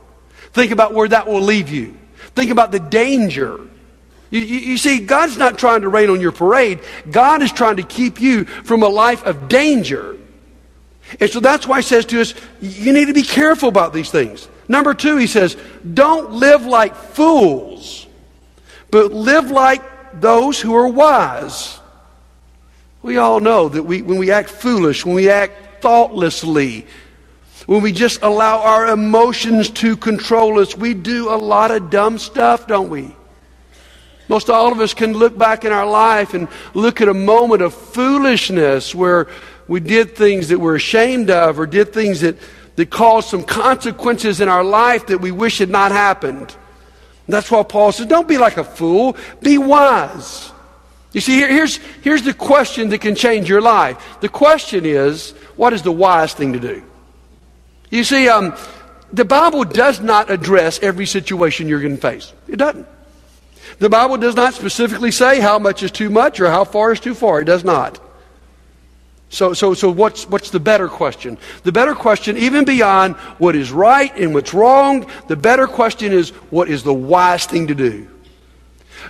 Think 0.53 0.71
about 0.71 0.93
where 0.93 1.07
that 1.07 1.27
will 1.27 1.41
leave 1.41 1.69
you. 1.69 1.97
Think 2.35 2.51
about 2.51 2.71
the 2.71 2.79
danger 2.79 3.59
you, 4.31 4.41
you, 4.41 4.59
you, 4.59 4.77
see, 4.77 4.99
God's 4.99 5.37
not 5.37 5.57
trying 5.57 5.81
to 5.81 5.89
rain 5.89 6.09
on 6.09 6.19
your 6.19 6.31
parade. 6.31 6.79
God 7.09 7.41
is 7.41 7.51
trying 7.51 7.77
to 7.77 7.83
keep 7.83 8.19
you 8.19 8.45
from 8.45 8.83
a 8.83 8.87
life 8.87 9.23
of 9.23 9.47
danger. 9.47 10.17
And 11.19 11.29
so 11.29 11.39
that's 11.39 11.67
why 11.67 11.77
he 11.77 11.83
says 11.83 12.05
to 12.07 12.21
us, 12.21 12.33
you 12.59 12.91
need 12.91 13.05
to 13.05 13.13
be 13.13 13.23
careful 13.23 13.69
about 13.69 13.93
these 13.93 14.09
things. 14.09 14.47
Number 14.67 14.93
two, 14.93 15.17
he 15.17 15.27
says, 15.27 15.55
don't 15.93 16.31
live 16.31 16.65
like 16.65 16.95
fools, 16.95 18.07
but 18.89 19.13
live 19.13 19.51
like 19.51 20.19
those 20.19 20.59
who 20.59 20.73
are 20.75 20.87
wise. 20.87 21.79
We 23.03 23.17
all 23.17 23.39
know 23.39 23.69
that 23.69 23.83
we, 23.83 24.01
when 24.01 24.17
we 24.17 24.31
act 24.31 24.49
foolish, 24.49 25.05
when 25.05 25.13
we 25.13 25.29
act 25.29 25.83
thoughtlessly, 25.83 26.87
when 27.67 27.81
we 27.81 27.91
just 27.91 28.23
allow 28.23 28.61
our 28.61 28.87
emotions 28.87 29.69
to 29.71 29.95
control 29.97 30.59
us. 30.59 30.75
We 30.75 30.93
do 30.93 31.29
a 31.29 31.37
lot 31.37 31.71
of 31.71 31.89
dumb 31.89 32.17
stuff, 32.17 32.67
don't 32.67 32.89
we? 32.89 33.15
Most 34.27 34.49
all 34.49 34.71
of 34.71 34.79
us 34.79 34.93
can 34.93 35.13
look 35.13 35.37
back 35.37 35.65
in 35.65 35.71
our 35.71 35.85
life 35.85 36.33
and 36.33 36.47
look 36.73 37.01
at 37.01 37.07
a 37.07 37.13
moment 37.13 37.61
of 37.61 37.73
foolishness 37.73 38.95
where 38.95 39.27
we 39.67 39.79
did 39.79 40.15
things 40.15 40.49
that 40.49 40.59
we're 40.59 40.75
ashamed 40.75 41.29
of 41.29 41.59
or 41.59 41.67
did 41.67 41.93
things 41.93 42.21
that, 42.21 42.37
that 42.75 42.89
caused 42.89 43.29
some 43.29 43.43
consequences 43.43 44.41
in 44.41 44.49
our 44.49 44.63
life 44.63 45.07
that 45.07 45.21
we 45.21 45.31
wish 45.31 45.59
had 45.59 45.69
not 45.69 45.91
happened. 45.91 46.55
That's 47.27 47.49
why 47.49 47.63
Paul 47.63 47.91
says, 47.91 48.05
don't 48.05 48.27
be 48.27 48.37
like 48.37 48.57
a 48.57 48.63
fool, 48.63 49.17
be 49.41 49.57
wise. 49.57 50.51
You 51.11 51.21
see, 51.21 51.35
here, 51.35 51.47
here's, 51.47 51.77
here's 52.03 52.21
the 52.23 52.33
question 52.33 52.89
that 52.89 53.01
can 53.01 53.15
change 53.15 53.49
your 53.49 53.61
life. 53.61 54.17
The 54.21 54.29
question 54.29 54.85
is, 54.85 55.31
what 55.55 55.73
is 55.73 55.81
the 55.81 55.91
wise 55.91 56.33
thing 56.33 56.53
to 56.53 56.59
do? 56.59 56.83
You 57.89 58.03
see, 58.03 58.27
um, 58.27 58.55
the 59.13 59.25
Bible 59.25 59.63
does 59.63 60.01
not 60.01 60.29
address 60.29 60.79
every 60.81 61.05
situation 61.05 61.67
you're 61.67 61.81
going 61.81 61.95
to 61.95 62.01
face. 62.01 62.33
It 62.47 62.57
doesn't. 62.57 62.87
The 63.79 63.89
Bible 63.89 64.17
does 64.17 64.35
not 64.35 64.53
specifically 64.53 65.11
say 65.11 65.39
how 65.39 65.59
much 65.59 65.83
is 65.83 65.91
too 65.91 66.09
much 66.09 66.39
or 66.39 66.49
how 66.49 66.63
far 66.63 66.91
is 66.91 66.99
too 66.99 67.13
far. 67.13 67.41
It 67.41 67.45
does 67.45 67.63
not. 67.63 67.99
So, 69.29 69.53
so, 69.53 69.73
so 69.73 69.91
what's, 69.91 70.27
what's 70.29 70.51
the 70.51 70.59
better 70.59 70.87
question? 70.87 71.37
The 71.63 71.71
better 71.71 71.93
question, 71.93 72.37
even 72.37 72.63
beyond 72.63 73.15
what 73.37 73.55
is 73.55 73.71
right 73.71 74.15
and 74.17 74.33
what's 74.33 74.53
wrong, 74.53 75.09
the 75.27 75.35
better 75.35 75.67
question 75.67 76.13
is 76.13 76.29
what 76.51 76.69
is 76.69 76.83
the 76.83 76.93
wise 76.93 77.45
thing 77.45 77.67
to 77.67 77.75
do? 77.75 78.07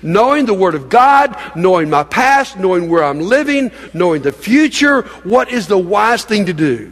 Knowing 0.02 0.46
the 0.46 0.54
Word 0.54 0.74
of 0.74 0.90
God, 0.90 1.38
knowing 1.56 1.90
my 1.90 2.04
past, 2.04 2.58
knowing 2.58 2.90
where 2.90 3.04
I'm 3.04 3.20
living, 3.20 3.72
knowing 3.94 4.24
the 4.24 4.32
future, 4.32 5.02
what 5.24 5.52
is 5.52 5.68
the 5.68 5.78
wise 5.78 6.26
thing 6.26 6.48
to 6.48 6.54
do? 6.54 6.92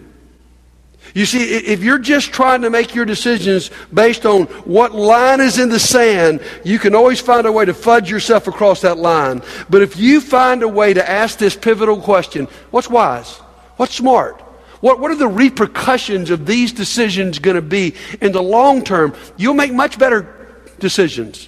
You 1.13 1.27
see, 1.27 1.43
if 1.43 1.83
you're 1.83 1.99
just 1.99 2.33
trying 2.33 2.63
to 2.63 2.71
make 2.71 2.95
your 2.95 3.05
decisions 3.05 3.69
based 3.93 4.25
on 4.25 4.45
what 4.65 4.95
line 4.95 5.41
is 5.41 5.59
in 5.59 5.69
the 5.69 5.79
sand, 5.79 6.41
you 6.63 6.79
can 6.79 6.95
always 6.95 7.19
find 7.19 7.45
a 7.45 7.51
way 7.51 7.65
to 7.65 7.73
fudge 7.73 8.09
yourself 8.09 8.47
across 8.47 8.81
that 8.81 8.97
line. 8.97 9.43
But 9.69 9.83
if 9.83 9.95
you 9.95 10.21
find 10.21 10.63
a 10.63 10.67
way 10.67 10.93
to 10.93 11.07
ask 11.07 11.37
this 11.37 11.55
pivotal 11.55 12.01
question, 12.01 12.47
what's 12.71 12.89
wise? 12.89 13.37
What's 13.77 13.93
smart? 13.93 14.41
What, 14.81 14.99
what 14.99 15.11
are 15.11 15.15
the 15.15 15.27
repercussions 15.27 16.31
of 16.31 16.47
these 16.47 16.73
decisions 16.73 17.37
going 17.37 17.55
to 17.55 17.61
be 17.61 17.93
in 18.19 18.31
the 18.31 18.41
long 18.41 18.83
term? 18.83 19.15
You'll 19.37 19.53
make 19.53 19.71
much 19.71 19.99
better 19.99 20.57
decisions. 20.79 21.47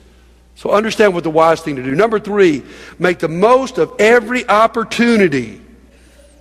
So 0.55 0.72
understand 0.72 1.15
what 1.15 1.24
the 1.24 1.31
wise 1.31 1.62
thing 1.62 1.75
to 1.75 1.84
do. 1.84 1.95
Number 1.95 2.19
three, 2.19 2.63
make 3.00 3.17
the 3.17 3.27
most 3.27 3.79
of 3.79 3.93
every 4.00 4.48
opportunity. 4.48 5.60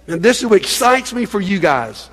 And 0.07 0.23
this 0.23 0.41
is 0.41 0.47
what 0.47 0.61
excites 0.61 1.13
me 1.13 1.25
for 1.25 1.41
you 1.41 1.59
guys. 1.59 2.11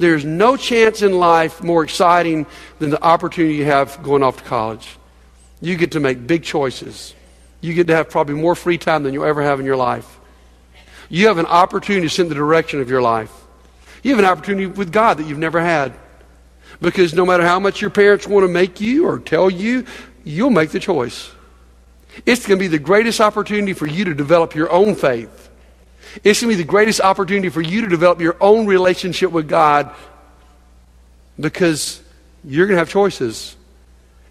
There's 0.00 0.24
no 0.24 0.56
chance 0.56 1.02
in 1.02 1.12
life 1.12 1.62
more 1.62 1.84
exciting 1.84 2.46
than 2.78 2.88
the 2.88 3.02
opportunity 3.04 3.56
you 3.56 3.66
have 3.66 4.02
going 4.02 4.22
off 4.22 4.38
to 4.38 4.44
college. 4.44 4.96
You 5.60 5.76
get 5.76 5.92
to 5.92 6.00
make 6.00 6.26
big 6.26 6.42
choices. 6.42 7.14
You 7.60 7.74
get 7.74 7.86
to 7.88 7.94
have 7.94 8.08
probably 8.08 8.34
more 8.34 8.54
free 8.54 8.78
time 8.78 9.02
than 9.02 9.12
you'll 9.12 9.26
ever 9.26 9.42
have 9.42 9.60
in 9.60 9.66
your 9.66 9.76
life. 9.76 10.18
You 11.10 11.26
have 11.26 11.36
an 11.36 11.44
opportunity 11.44 12.08
to 12.08 12.14
set 12.14 12.30
the 12.30 12.34
direction 12.34 12.80
of 12.80 12.88
your 12.88 13.02
life. 13.02 13.30
You 14.02 14.12
have 14.12 14.18
an 14.20 14.24
opportunity 14.24 14.68
with 14.68 14.90
God 14.90 15.18
that 15.18 15.26
you've 15.26 15.36
never 15.36 15.60
had. 15.60 15.92
Because 16.80 17.12
no 17.12 17.26
matter 17.26 17.44
how 17.44 17.60
much 17.60 17.82
your 17.82 17.90
parents 17.90 18.26
want 18.26 18.44
to 18.44 18.48
make 18.48 18.80
you 18.80 19.06
or 19.06 19.18
tell 19.18 19.50
you, 19.50 19.84
you'll 20.24 20.48
make 20.48 20.70
the 20.70 20.80
choice. 20.80 21.30
It's 22.24 22.46
going 22.46 22.58
to 22.58 22.64
be 22.64 22.68
the 22.68 22.78
greatest 22.78 23.20
opportunity 23.20 23.74
for 23.74 23.86
you 23.86 24.06
to 24.06 24.14
develop 24.14 24.54
your 24.54 24.72
own 24.72 24.94
faith. 24.94 25.49
It's 26.24 26.40
going 26.40 26.50
to 26.50 26.56
be 26.56 26.62
the 26.62 26.68
greatest 26.68 27.00
opportunity 27.00 27.48
for 27.48 27.60
you 27.60 27.82
to 27.82 27.88
develop 27.88 28.20
your 28.20 28.36
own 28.40 28.66
relationship 28.66 29.30
with 29.30 29.48
God 29.48 29.94
because 31.38 32.02
you're 32.44 32.66
going 32.66 32.76
to 32.76 32.80
have 32.80 32.90
choices. 32.90 33.56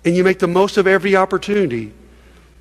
And 0.06 0.16
you 0.16 0.24
make 0.24 0.40
the 0.40 0.48
most 0.48 0.78
of 0.78 0.88
every 0.88 1.16
opportunity. 1.16 1.94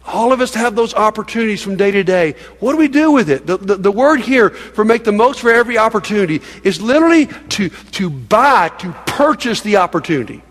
All 0.06 0.32
of 0.32 0.40
us 0.40 0.54
have 0.54 0.74
those 0.74 0.94
opportunities 0.94 1.62
from 1.62 1.76
day 1.76 1.90
to 1.90 2.02
day. 2.02 2.34
What 2.60 2.72
do 2.72 2.78
we 2.78 2.88
do 2.88 3.12
with 3.12 3.28
it? 3.28 3.46
The, 3.46 3.58
the, 3.58 3.76
the, 3.76 3.92
word 3.92 4.20
here 4.20 4.50
for 4.50 4.84
make 4.84 5.04
the 5.04 5.12
most 5.12 5.40
for 5.40 5.50
every 5.50 5.76
opportunity 5.76 6.40
is 6.64 6.80
literally 6.80 7.26
to, 7.26 7.68
to 7.68 8.08
buy, 8.08 8.70
to 8.78 8.92
purchase 9.06 9.60
the 9.60 9.76
opportunity. 9.76 10.42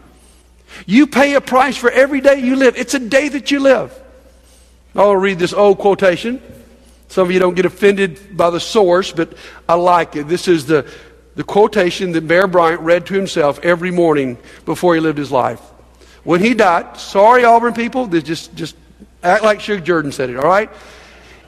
You 0.85 1.07
pay 1.07 1.33
a 1.33 1.41
price 1.41 1.75
for 1.75 1.89
every 1.89 2.21
day 2.21 2.39
you 2.39 2.55
live. 2.55 2.77
It's 2.77 2.93
a 2.93 2.99
day 2.99 3.29
that 3.29 3.49
you 3.49 3.59
live. 3.59 3.97
I'll 4.95 5.15
read 5.15 5.39
this 5.39 5.53
old 5.53 5.79
quotation. 5.79 6.41
Some 7.07 7.27
of 7.27 7.31
you 7.31 7.39
don't 7.39 7.55
get 7.55 7.65
offended 7.65 8.35
by 8.35 8.49
the 8.49 8.59
source, 8.59 9.11
but 9.11 9.33
I 9.67 9.75
like 9.75 10.15
it. 10.15 10.27
This 10.27 10.47
is 10.47 10.65
the, 10.65 10.89
the 11.35 11.43
quotation 11.43 12.11
that 12.13 12.27
Bear 12.27 12.47
Bryant 12.47 12.81
read 12.81 13.05
to 13.07 13.13
himself 13.13 13.59
every 13.63 13.91
morning 13.91 14.37
before 14.65 14.95
he 14.95 15.01
lived 15.01 15.17
his 15.17 15.31
life. 15.31 15.61
When 16.23 16.41
he 16.41 16.53
died, 16.53 16.97
sorry, 16.97 17.45
Auburn 17.45 17.73
people, 17.73 18.07
just, 18.07 18.53
just 18.55 18.75
act 19.23 19.43
like 19.43 19.61
Shug 19.61 19.85
Jordan 19.85 20.11
said 20.11 20.29
it, 20.29 20.37
all 20.37 20.47
right? 20.47 20.69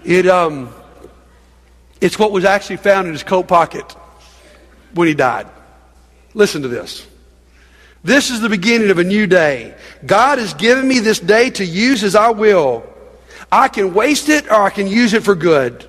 It, 0.05 0.25
um, 0.27 0.73
it's 1.99 2.17
what 2.17 2.31
was 2.31 2.45
actually 2.45 2.77
found 2.77 3.07
in 3.07 3.13
his 3.13 3.23
coat 3.23 3.47
pocket 3.47 3.95
when 4.93 5.07
he 5.07 5.13
died. 5.13 5.47
Listen 6.33 6.61
to 6.61 6.67
this. 6.67 7.05
This 8.03 8.29
is 8.29 8.39
the 8.39 8.47
beginning 8.47 8.91
of 8.91 8.97
a 8.97 9.03
new 9.03 9.27
day. 9.27 9.75
God 10.05 10.37
has 10.37 10.53
given 10.53 10.87
me 10.87 10.99
this 10.99 11.19
day 11.19 11.49
to 11.51 11.65
use 11.65 12.03
as 12.03 12.15
I 12.15 12.29
will. 12.29 12.88
I 13.51 13.67
can 13.67 13.93
waste 13.93 14.29
it 14.29 14.47
or 14.47 14.61
I 14.61 14.69
can 14.69 14.87
use 14.87 15.13
it 15.13 15.23
for 15.23 15.35
good. 15.35 15.83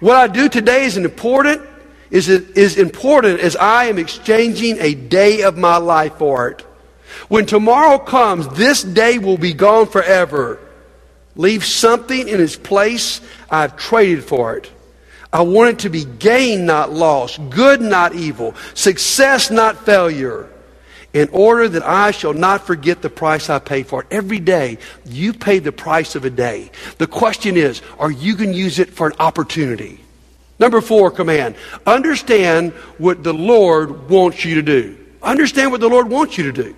What 0.00 0.16
I 0.16 0.26
do 0.26 0.48
today 0.48 0.84
is 0.84 0.96
important, 0.96 1.62
is, 2.10 2.28
is 2.28 2.76
important 2.76 3.40
as 3.40 3.56
I 3.56 3.84
am 3.84 3.98
exchanging 3.98 4.78
a 4.80 4.94
day 4.94 5.42
of 5.42 5.56
my 5.56 5.76
life 5.76 6.14
for 6.18 6.48
it. 6.48 6.62
When 7.28 7.46
tomorrow 7.46 7.98
comes, 7.98 8.48
this 8.48 8.82
day 8.82 9.18
will 9.18 9.38
be 9.38 9.54
gone 9.54 9.86
forever. 9.86 10.58
Leave 11.34 11.64
something 11.64 12.28
in 12.28 12.40
its 12.40 12.56
place. 12.56 13.20
I've 13.50 13.76
traded 13.76 14.24
for 14.24 14.56
it. 14.56 14.70
I 15.32 15.42
want 15.42 15.70
it 15.70 15.78
to 15.80 15.88
be 15.88 16.04
gain, 16.04 16.66
not 16.66 16.92
loss, 16.92 17.38
good, 17.38 17.80
not 17.80 18.14
evil, 18.14 18.54
success, 18.74 19.50
not 19.50 19.86
failure 19.86 20.51
in 21.12 21.28
order 21.30 21.68
that 21.68 21.82
I 21.82 22.10
shall 22.10 22.32
not 22.32 22.66
forget 22.66 23.02
the 23.02 23.10
price 23.10 23.50
I 23.50 23.58
paid 23.58 23.86
for 23.86 24.02
it. 24.02 24.08
Every 24.10 24.38
day, 24.38 24.78
you 25.04 25.32
pay 25.32 25.58
the 25.58 25.72
price 25.72 26.14
of 26.14 26.24
a 26.24 26.30
day. 26.30 26.70
The 26.98 27.06
question 27.06 27.56
is, 27.56 27.82
are 27.98 28.10
you 28.10 28.36
going 28.36 28.52
to 28.52 28.58
use 28.58 28.78
it 28.78 28.90
for 28.90 29.06
an 29.06 29.14
opportunity? 29.18 30.00
Number 30.58 30.80
four 30.80 31.10
command 31.10 31.56
understand 31.86 32.72
what 32.98 33.22
the 33.22 33.34
Lord 33.34 34.08
wants 34.08 34.44
you 34.44 34.56
to 34.56 34.62
do. 34.62 34.98
Understand 35.22 35.70
what 35.70 35.80
the 35.80 35.88
Lord 35.88 36.08
wants 36.08 36.38
you 36.38 36.44
to 36.44 36.52
do. 36.52 36.76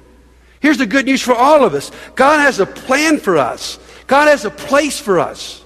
Here's 0.60 0.78
the 0.78 0.86
good 0.86 1.06
news 1.06 1.20
for 1.22 1.34
all 1.34 1.64
of 1.64 1.74
us 1.74 1.90
God 2.14 2.40
has 2.40 2.60
a 2.60 2.66
plan 2.66 3.18
for 3.18 3.36
us, 3.36 3.78
God 4.06 4.28
has 4.28 4.44
a 4.44 4.50
place 4.50 4.98
for 4.98 5.18
us. 5.18 5.63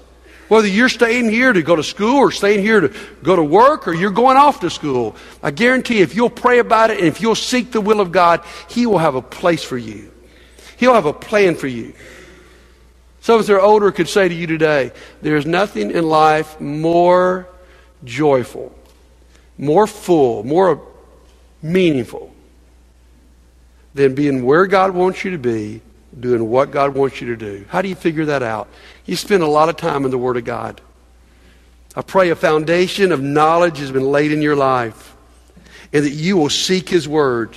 Whether 0.49 0.69
you're 0.69 0.88
staying 0.88 1.28
here 1.31 1.52
to 1.52 1.62
go 1.62 1.76
to 1.76 1.83
school 1.83 2.17
or 2.17 2.31
staying 2.31 2.62
here 2.62 2.81
to 2.81 2.95
go 3.23 3.37
to 3.37 3.43
work 3.43 3.87
or 3.87 3.95
you're 3.95 4.11
going 4.11 4.38
off 4.38 4.61
to 4.61 4.71
school, 4.71 5.14
I 5.43 5.50
guarantee 5.50 6.00
if 6.00 6.14
you'll 6.14 6.31
pray 6.31 6.59
about 6.59 6.90
it 6.90 6.99
and 6.99 7.07
if 7.07 7.21
you'll 7.21 7.35
seek 7.35 7.71
the 7.71 7.83
will 7.83 8.00
of 8.00 8.12
God, 8.12 8.43
He 8.69 8.87
will 8.87 8.99
have 8.99 9.14
a 9.14 9.23
place 9.23 9.62
for 9.62 9.76
you. 9.76 10.11
He'll 10.78 10.95
have 10.95 11.07
a 11.07 11.12
plan 11.12 11.55
for 11.55 11.67
you. 11.67 11.93
Some 13.21 13.35
of 13.35 13.40
us 13.40 13.47
that 13.49 13.55
are 13.55 13.61
older 13.61 13.93
could 13.93 14.09
say 14.09 14.28
to 14.28 14.35
you 14.35 14.47
today, 14.47 14.93
there's 15.21 15.45
nothing 15.45 15.90
in 15.90 16.09
life 16.09 16.59
more 16.61 17.47
joyful, 18.05 18.75
more 19.59 19.87
full, 19.87 20.45
more 20.45 20.81
meaningful 21.61 22.33
than 23.93 24.14
being 24.14 24.45
where 24.45 24.67
God 24.67 24.93
wants 24.93 25.25
you 25.25 25.33
to 25.33 25.38
be, 25.38 25.83
doing 26.19 26.49
what 26.49 26.71
God 26.71 26.95
wants 26.95 27.21
you 27.21 27.26
to 27.28 27.37
do. 27.37 27.67
How 27.69 27.83
do 27.83 27.88
you 27.88 27.95
figure 27.95 28.25
that 28.26 28.43
out? 28.43 28.69
You 29.09 29.17
spend 29.17 29.43
a 29.43 29.47
lot 29.47 29.71
of 29.71 29.79
time 29.79 30.05
in 30.05 30.11
the 30.11 30.19
Word 30.19 30.37
of 30.37 30.45
God. 30.45 30.83
I 31.97 32.03
pray 32.03 32.29
a 32.29 32.37
foundation 32.37 33.11
of 33.11 33.23
knowledge 33.23 33.79
has 33.79 33.91
been 33.91 34.05
laid 34.05 34.33
in 34.33 34.43
your 34.43 34.55
life 34.55 35.17
and 35.95 36.05
that 36.05 36.12
you 36.12 36.37
will 36.37 36.50
seek 36.50 36.91
His 36.91 37.09
Word 37.09 37.57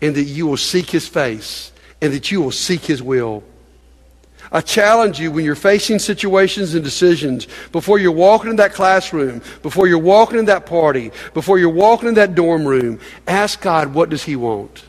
and 0.00 0.14
that 0.14 0.22
you 0.22 0.46
will 0.46 0.56
seek 0.56 0.88
His 0.88 1.06
face 1.06 1.70
and 2.00 2.14
that 2.14 2.32
you 2.32 2.40
will 2.40 2.50
seek 2.50 2.80
His 2.80 3.02
will. 3.02 3.44
I 4.50 4.62
challenge 4.62 5.20
you 5.20 5.30
when 5.30 5.44
you're 5.44 5.54
facing 5.54 5.98
situations 5.98 6.72
and 6.72 6.82
decisions, 6.82 7.46
before 7.72 7.98
you're 7.98 8.10
walking 8.10 8.48
in 8.48 8.56
that 8.56 8.72
classroom, 8.72 9.42
before 9.60 9.88
you're 9.88 9.98
walking 9.98 10.38
in 10.38 10.46
that 10.46 10.64
party, 10.64 11.12
before 11.34 11.58
you're 11.58 11.68
walking 11.68 12.08
in 12.08 12.14
that 12.14 12.34
dorm 12.34 12.66
room, 12.66 13.00
ask 13.26 13.60
God, 13.60 13.92
what 13.92 14.08
does 14.08 14.24
He 14.24 14.34
want? 14.34 14.85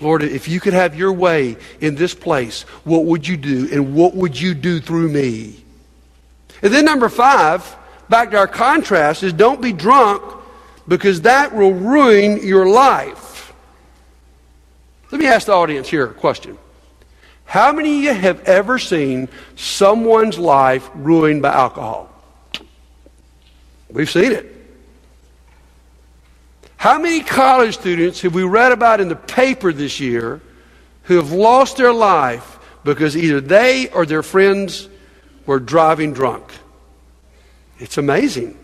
Lord, 0.00 0.22
if 0.22 0.48
you 0.48 0.60
could 0.60 0.74
have 0.74 0.94
your 0.94 1.12
way 1.12 1.56
in 1.80 1.94
this 1.94 2.14
place, 2.14 2.62
what 2.84 3.04
would 3.06 3.26
you 3.26 3.36
do? 3.36 3.68
And 3.72 3.94
what 3.94 4.14
would 4.14 4.38
you 4.38 4.54
do 4.54 4.80
through 4.80 5.08
me? 5.08 5.64
And 6.62 6.72
then, 6.72 6.84
number 6.84 7.08
five, 7.08 7.76
back 8.08 8.30
to 8.32 8.38
our 8.38 8.46
contrast, 8.46 9.22
is 9.22 9.32
don't 9.32 9.60
be 9.60 9.72
drunk 9.72 10.22
because 10.86 11.22
that 11.22 11.54
will 11.54 11.72
ruin 11.72 12.46
your 12.46 12.68
life. 12.68 13.52
Let 15.10 15.20
me 15.20 15.26
ask 15.26 15.46
the 15.46 15.52
audience 15.52 15.88
here 15.88 16.06
a 16.06 16.14
question. 16.14 16.58
How 17.44 17.72
many 17.72 17.98
of 17.98 18.04
you 18.04 18.12
have 18.12 18.42
ever 18.44 18.78
seen 18.78 19.28
someone's 19.54 20.38
life 20.38 20.90
ruined 20.94 21.42
by 21.42 21.52
alcohol? 21.52 22.10
We've 23.88 24.10
seen 24.10 24.32
it. 24.32 24.55
How 26.76 26.98
many 26.98 27.22
college 27.22 27.74
students 27.74 28.20
have 28.20 28.34
we 28.34 28.44
read 28.44 28.72
about 28.72 29.00
in 29.00 29.08
the 29.08 29.16
paper 29.16 29.72
this 29.72 29.98
year 29.98 30.40
who 31.04 31.16
have 31.16 31.32
lost 31.32 31.76
their 31.76 31.92
life 31.92 32.58
because 32.84 33.16
either 33.16 33.40
they 33.40 33.88
or 33.90 34.06
their 34.06 34.22
friends 34.22 34.88
were 35.46 35.58
driving 35.58 36.12
drunk? 36.12 36.44
It's 37.78 37.98
amazing. 37.98 38.58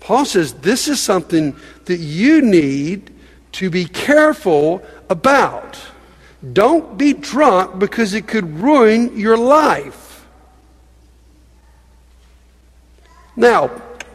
Paul 0.00 0.24
says 0.24 0.54
this 0.54 0.88
is 0.88 1.00
something 1.00 1.56
that 1.86 1.98
you 1.98 2.42
need 2.42 3.10
to 3.52 3.70
be 3.70 3.86
careful 3.86 4.82
about. 5.08 5.78
Don't 6.52 6.98
be 6.98 7.14
drunk 7.14 7.78
because 7.78 8.14
it 8.14 8.28
could 8.28 8.60
ruin 8.60 9.18
your 9.18 9.36
life. 9.36 10.26
Now, 13.34 13.70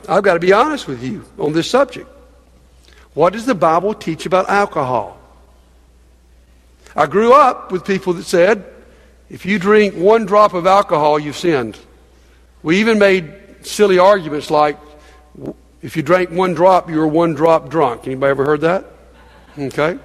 I've 0.07 0.23
got 0.23 0.35
to 0.35 0.39
be 0.39 0.53
honest 0.53 0.87
with 0.87 1.03
you 1.03 1.25
on 1.37 1.53
this 1.53 1.69
subject. 1.69 2.07
What 3.13 3.33
does 3.33 3.45
the 3.45 3.55
Bible 3.55 3.93
teach 3.93 4.25
about 4.25 4.49
alcohol? 4.49 5.19
I 6.95 7.07
grew 7.07 7.33
up 7.33 7.71
with 7.71 7.85
people 7.85 8.13
that 8.13 8.23
said, 8.23 8.65
if 9.29 9.45
you 9.45 9.59
drink 9.59 9.95
one 9.95 10.25
drop 10.25 10.53
of 10.53 10.65
alcohol, 10.65 11.19
you've 11.19 11.37
sinned. 11.37 11.77
We 12.63 12.79
even 12.79 12.99
made 12.99 13.65
silly 13.65 13.97
arguments 13.97 14.51
like, 14.51 14.77
if 15.81 15.95
you 15.95 16.03
drank 16.03 16.31
one 16.31 16.53
drop, 16.53 16.89
you 16.89 16.97
were 16.97 17.07
one 17.07 17.33
drop 17.33 17.69
drunk. 17.69 18.05
Anybody 18.07 18.31
ever 18.31 18.45
heard 18.45 18.61
that? 18.61 18.85
Okay. 19.57 19.97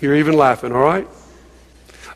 You're 0.00 0.16
even 0.16 0.34
laughing, 0.36 0.72
all 0.72 0.82
right? 0.82 1.06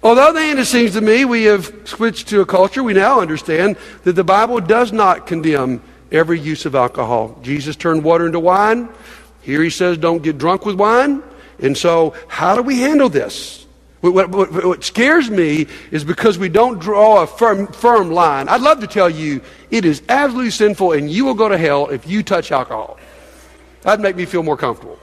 On 0.02 0.16
the 0.16 0.22
other 0.22 0.40
hand, 0.40 0.58
it 0.58 0.66
seems 0.66 0.92
to 0.92 1.00
me 1.00 1.24
we 1.24 1.44
have 1.44 1.72
switched 1.84 2.28
to 2.28 2.40
a 2.40 2.46
culture. 2.46 2.82
We 2.82 2.92
now 2.92 3.20
understand 3.20 3.76
that 4.02 4.14
the 4.14 4.24
Bible 4.24 4.60
does 4.60 4.92
not 4.92 5.26
condemn 5.28 5.80
every 6.10 6.40
use 6.40 6.66
of 6.66 6.74
alcohol. 6.74 7.38
Jesus 7.42 7.76
turned 7.76 8.02
water 8.02 8.26
into 8.26 8.40
wine. 8.40 8.88
Here 9.42 9.62
he 9.62 9.70
says, 9.70 9.98
don't 9.98 10.22
get 10.22 10.38
drunk 10.38 10.64
with 10.64 10.76
wine. 10.76 11.22
And 11.58 11.76
so, 11.76 12.14
how 12.28 12.56
do 12.56 12.62
we 12.62 12.80
handle 12.80 13.08
this? 13.08 13.66
What, 14.00 14.30
what, 14.30 14.52
what, 14.52 14.82
scares 14.82 15.30
me 15.30 15.68
is 15.92 16.02
because 16.02 16.36
we 16.36 16.48
don't 16.48 16.80
draw 16.80 17.22
a 17.22 17.26
firm, 17.26 17.68
firm 17.68 18.10
line. 18.10 18.48
I'd 18.48 18.60
love 18.60 18.80
to 18.80 18.88
tell 18.88 19.08
you 19.08 19.42
it 19.70 19.84
is 19.84 20.02
absolutely 20.08 20.50
sinful 20.50 20.92
and 20.92 21.08
you 21.08 21.24
will 21.24 21.34
go 21.34 21.48
to 21.48 21.56
hell 21.56 21.88
if 21.88 22.08
you 22.08 22.24
touch 22.24 22.50
alcohol. 22.50 22.98
That'd 23.82 24.00
make 24.00 24.16
me 24.16 24.24
feel 24.24 24.42
more 24.42 24.56
comfortable. 24.56 24.98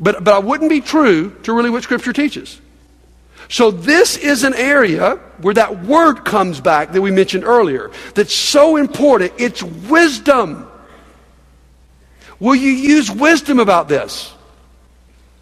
But, 0.00 0.24
but 0.24 0.32
I 0.32 0.38
wouldn't 0.38 0.70
be 0.70 0.80
true 0.80 1.36
to 1.42 1.52
really 1.52 1.68
what 1.68 1.82
Scripture 1.82 2.14
teaches. 2.14 2.58
So, 3.48 3.70
this 3.70 4.16
is 4.16 4.44
an 4.44 4.54
area 4.54 5.16
where 5.42 5.52
that 5.54 5.84
word 5.84 6.24
comes 6.24 6.58
back 6.58 6.92
that 6.92 7.02
we 7.02 7.10
mentioned 7.10 7.44
earlier 7.44 7.90
that's 8.14 8.34
so 8.34 8.76
important. 8.76 9.34
It's 9.36 9.62
wisdom. 9.62 10.71
Will 12.42 12.56
you 12.56 12.72
use 12.72 13.08
wisdom 13.08 13.60
about 13.60 13.86
this? 13.86 14.34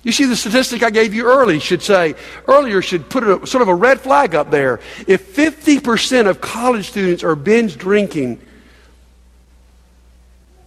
You 0.03 0.13
see, 0.13 0.27
the 0.27 0.37
statistic 0.37 0.83
I 0.83 0.91
gave 0.91 1.15
you 1.15 1.25
early 1.25 1.59
should 1.59 1.81
say, 1.81 2.15
earlier 2.47 2.83
should 2.83 3.09
put 3.09 3.25
a, 3.25 3.47
sort 3.47 3.63
of 3.63 3.69
a 3.69 3.75
red 3.75 4.03
flag 4.03 4.35
up 4.35 4.51
there. 4.51 4.81
If 5.07 5.35
50% 5.35 6.29
of 6.29 6.43
college 6.43 6.91
students 6.91 7.25
are 7.25 7.35
binge 7.35 7.79
drinking, 7.79 8.39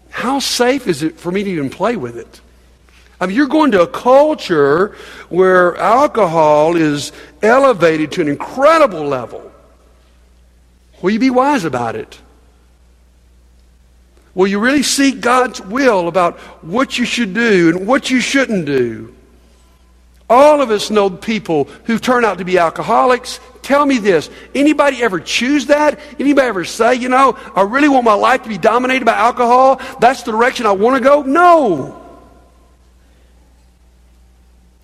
how 0.10 0.40
safe 0.40 0.88
is 0.88 1.04
it 1.04 1.20
for 1.20 1.32
me 1.32 1.44
to 1.44 1.52
even 1.52 1.70
play 1.70 1.98
with 1.98 2.18
it? 2.18 2.42
I 3.22 3.28
mean, 3.28 3.36
you're 3.36 3.46
going 3.46 3.70
to 3.74 3.84
a 3.84 3.88
culture 3.88 4.96
where 5.30 5.78
alcohol 5.78 6.76
is 6.76 7.12
elevated 7.44 8.12
to 8.14 8.22
an 8.22 8.28
incredible 8.28 9.06
level. 9.06 9.52
Will 11.00 11.12
you 11.12 11.20
be 11.20 11.30
wise 11.30 11.64
about 11.64 11.96
it? 11.96 12.18
Will 14.36 14.48
you 14.48 14.60
really 14.60 14.84
seek 14.84 15.22
God's 15.22 15.62
will 15.62 16.08
about 16.08 16.40
what 16.64 16.98
you 16.98 17.06
should 17.06 17.34
do 17.34 17.70
and 17.70 17.88
what 17.88 18.10
you 18.10 18.20
shouldn't 18.20 18.66
do? 18.66 19.16
All 20.30 20.62
of 20.62 20.72
us 20.72 20.90
know 20.90 21.10
people 21.10 21.66
who 21.84 22.00
turn 22.00 22.26
out 22.26 22.40
to 22.40 22.46
be 22.46 22.58
alcoholics. 22.58 23.40
Tell 23.62 23.86
me 23.86 24.00
this. 24.00 24.30
Anybody 24.56 25.04
ever 25.04 25.20
choose 25.20 25.68
that? 25.68 26.00
Anybody 26.20 26.48
ever 26.48 26.66
say, 26.66 26.96
you 26.96 27.10
know, 27.10 27.38
I 27.56 27.62
really 27.62 27.90
want 27.90 28.06
my 28.06 28.14
life 28.14 28.44
to 28.44 28.50
be 28.50 28.58
dominated 28.58 29.06
by 29.06 29.14
alcohol? 29.14 29.80
That's 30.00 30.24
the 30.24 30.32
direction 30.32 30.66
I 30.66 30.72
want 30.72 30.98
to 30.98 31.04
go? 31.04 31.22
No. 31.22 32.00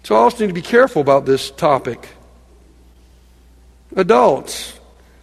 So 0.03 0.15
I 0.15 0.19
also 0.19 0.39
need 0.39 0.47
to 0.47 0.53
be 0.53 0.61
careful 0.61 1.01
about 1.01 1.25
this 1.25 1.49
topic. 1.51 2.07
Adults, 3.95 4.79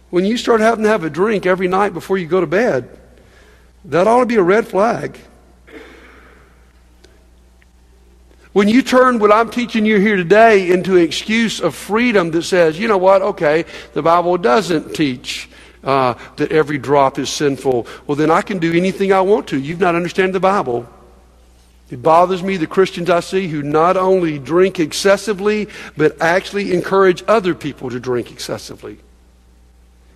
when 0.09 0.25
you 0.25 0.35
start 0.35 0.59
having 0.59 0.83
to 0.83 0.89
have 0.89 1.03
a 1.03 1.09
drink 1.09 1.45
every 1.45 1.67
night 1.67 1.93
before 1.93 2.17
you 2.17 2.27
go 2.27 2.41
to 2.41 2.47
bed, 2.47 2.89
that 3.85 4.07
ought 4.07 4.19
to 4.19 4.25
be 4.25 4.35
a 4.35 4.43
red 4.43 4.67
flag. 4.67 5.17
When 8.53 8.67
you 8.67 8.81
turn 8.81 9.19
what 9.19 9.31
I'm 9.31 9.51
teaching 9.51 9.85
you 9.85 9.99
here 9.99 10.15
today 10.15 10.71
into 10.71 10.97
an 10.97 11.03
excuse 11.03 11.59
of 11.59 11.75
freedom 11.75 12.31
that 12.31 12.41
says, 12.41 12.79
you 12.79 12.87
know 12.87 12.97
what, 12.97 13.21
okay, 13.21 13.65
the 13.93 14.01
Bible 14.01 14.35
doesn't 14.37 14.95
teach 14.95 15.47
uh, 15.83 16.15
that 16.37 16.51
every 16.51 16.79
drop 16.79 17.19
is 17.19 17.29
sinful, 17.29 17.85
well, 18.07 18.15
then 18.15 18.31
I 18.31 18.41
can 18.41 18.57
do 18.57 18.73
anything 18.73 19.13
I 19.13 19.21
want 19.21 19.47
to. 19.49 19.59
You've 19.59 19.79
not 19.79 19.93
understood 19.93 20.33
the 20.33 20.39
Bible. 20.39 20.89
It 21.91 22.01
bothers 22.01 22.41
me 22.41 22.57
the 22.57 22.67
Christians 22.67 23.09
I 23.09 23.19
see 23.19 23.47
who 23.47 23.61
not 23.61 23.95
only 23.95 24.39
drink 24.39 24.79
excessively, 24.79 25.67
but 25.95 26.19
actually 26.19 26.73
encourage 26.73 27.23
other 27.27 27.53
people 27.53 27.91
to 27.91 27.99
drink 27.99 28.31
excessively. 28.31 28.97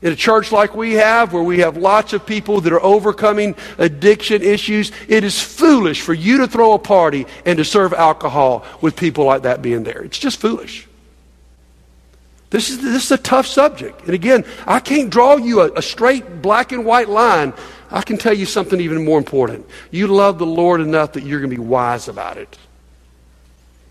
In 0.01 0.11
a 0.11 0.15
church 0.15 0.51
like 0.51 0.75
we 0.75 0.93
have, 0.93 1.31
where 1.31 1.43
we 1.43 1.59
have 1.59 1.77
lots 1.77 2.13
of 2.13 2.25
people 2.25 2.61
that 2.61 2.73
are 2.73 2.81
overcoming 2.81 3.55
addiction 3.77 4.41
issues, 4.41 4.91
it 5.07 5.23
is 5.23 5.39
foolish 5.39 6.01
for 6.01 6.13
you 6.13 6.39
to 6.39 6.47
throw 6.47 6.73
a 6.73 6.79
party 6.79 7.27
and 7.45 7.57
to 7.57 7.65
serve 7.65 7.93
alcohol 7.93 8.65
with 8.81 8.95
people 8.95 9.25
like 9.25 9.43
that 9.43 9.61
being 9.61 9.83
there. 9.83 10.01
It's 10.01 10.17
just 10.17 10.39
foolish. 10.39 10.87
This 12.49 12.69
is, 12.69 12.81
this 12.81 13.05
is 13.05 13.11
a 13.11 13.17
tough 13.17 13.45
subject. 13.45 14.01
And 14.01 14.11
again, 14.15 14.43
I 14.65 14.79
can't 14.79 15.09
draw 15.09 15.37
you 15.37 15.61
a, 15.61 15.71
a 15.73 15.81
straight 15.81 16.41
black 16.41 16.71
and 16.71 16.83
white 16.83 17.07
line. 17.07 17.53
I 17.91 18.01
can 18.01 18.17
tell 18.17 18.33
you 18.33 18.45
something 18.45 18.79
even 18.81 19.05
more 19.05 19.19
important. 19.19 19.67
You 19.91 20.07
love 20.07 20.39
the 20.39 20.45
Lord 20.45 20.81
enough 20.81 21.13
that 21.13 21.23
you're 21.23 21.39
going 21.39 21.51
to 21.51 21.55
be 21.55 21.61
wise 21.61 22.07
about 22.07 22.37
it. 22.37 22.57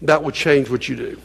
That 0.02 0.24
will 0.24 0.32
change 0.32 0.68
what 0.68 0.88
you 0.88 0.96
do. 0.96 1.20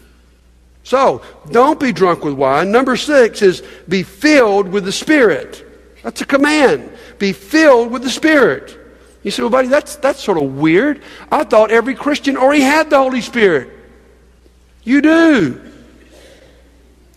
So, 0.86 1.24
don't 1.50 1.80
be 1.80 1.92
drunk 1.92 2.24
with 2.24 2.36
wine. 2.36 2.72
Number 2.72 2.96
six 2.96 3.42
is 3.42 3.64
be 3.90 4.04
filled 4.04 4.68
with 4.68 4.86
the 4.86 4.92
Spirit. 4.92 5.66
That's 6.04 6.22
a 6.22 6.26
command. 6.26 6.92
Be 7.18 7.34
filled 7.34 7.90
with 7.90 8.04
the 8.04 8.10
Spirit. 8.12 8.78
You 9.24 9.32
say, 9.32 9.42
well, 9.42 9.50
buddy, 9.50 9.68
that's, 9.68 9.96
that's 9.96 10.24
sort 10.24 10.38
of 10.38 10.58
weird. 10.58 11.02
I 11.32 11.44
thought 11.44 11.72
every 11.72 11.96
Christian 11.96 12.38
already 12.38 12.62
had 12.62 12.92
the 12.92 13.00
Holy 13.00 13.22
Spirit. 13.22 13.72
You 14.84 15.02
do. 15.02 15.72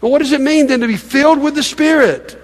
Well, 0.00 0.12
what 0.12 0.20
does 0.20 0.32
it 0.32 0.40
mean 0.40 0.68
then 0.68 0.80
to 0.80 0.86
be 0.86 0.96
filled 0.96 1.42
with 1.42 1.54
the 1.54 1.62
Spirit? 1.62 2.42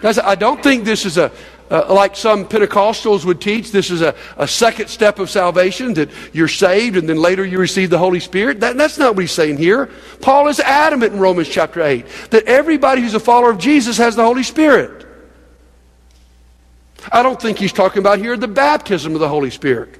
Guys, 0.00 0.18
I 0.18 0.34
don't 0.34 0.60
think 0.60 0.82
this 0.82 1.06
is 1.06 1.16
a, 1.16 1.30
uh, 1.72 1.92
like 1.92 2.14
some 2.14 2.44
Pentecostals 2.44 3.24
would 3.24 3.40
teach, 3.40 3.72
this 3.72 3.90
is 3.90 4.02
a, 4.02 4.14
a 4.36 4.46
second 4.46 4.88
step 4.88 5.18
of 5.18 5.30
salvation, 5.30 5.94
that 5.94 6.10
you're 6.34 6.46
saved 6.46 6.98
and 6.98 7.08
then 7.08 7.16
later 7.16 7.46
you 7.46 7.58
receive 7.58 7.88
the 7.88 7.98
Holy 7.98 8.20
Spirit. 8.20 8.60
That, 8.60 8.76
that's 8.76 8.98
not 8.98 9.16
what 9.16 9.22
he's 9.22 9.32
saying 9.32 9.56
here. 9.56 9.88
Paul 10.20 10.48
is 10.48 10.60
adamant 10.60 11.14
in 11.14 11.18
Romans 11.18 11.48
chapter 11.48 11.82
8 11.82 12.06
that 12.30 12.44
everybody 12.44 13.00
who's 13.00 13.14
a 13.14 13.20
follower 13.20 13.50
of 13.50 13.56
Jesus 13.56 13.96
has 13.96 14.14
the 14.14 14.22
Holy 14.22 14.42
Spirit. 14.42 15.06
I 17.10 17.22
don't 17.22 17.40
think 17.40 17.56
he's 17.56 17.72
talking 17.72 18.00
about 18.00 18.18
here 18.18 18.36
the 18.36 18.48
baptism 18.48 19.14
of 19.14 19.20
the 19.20 19.28
Holy 19.28 19.50
Spirit. 19.50 19.98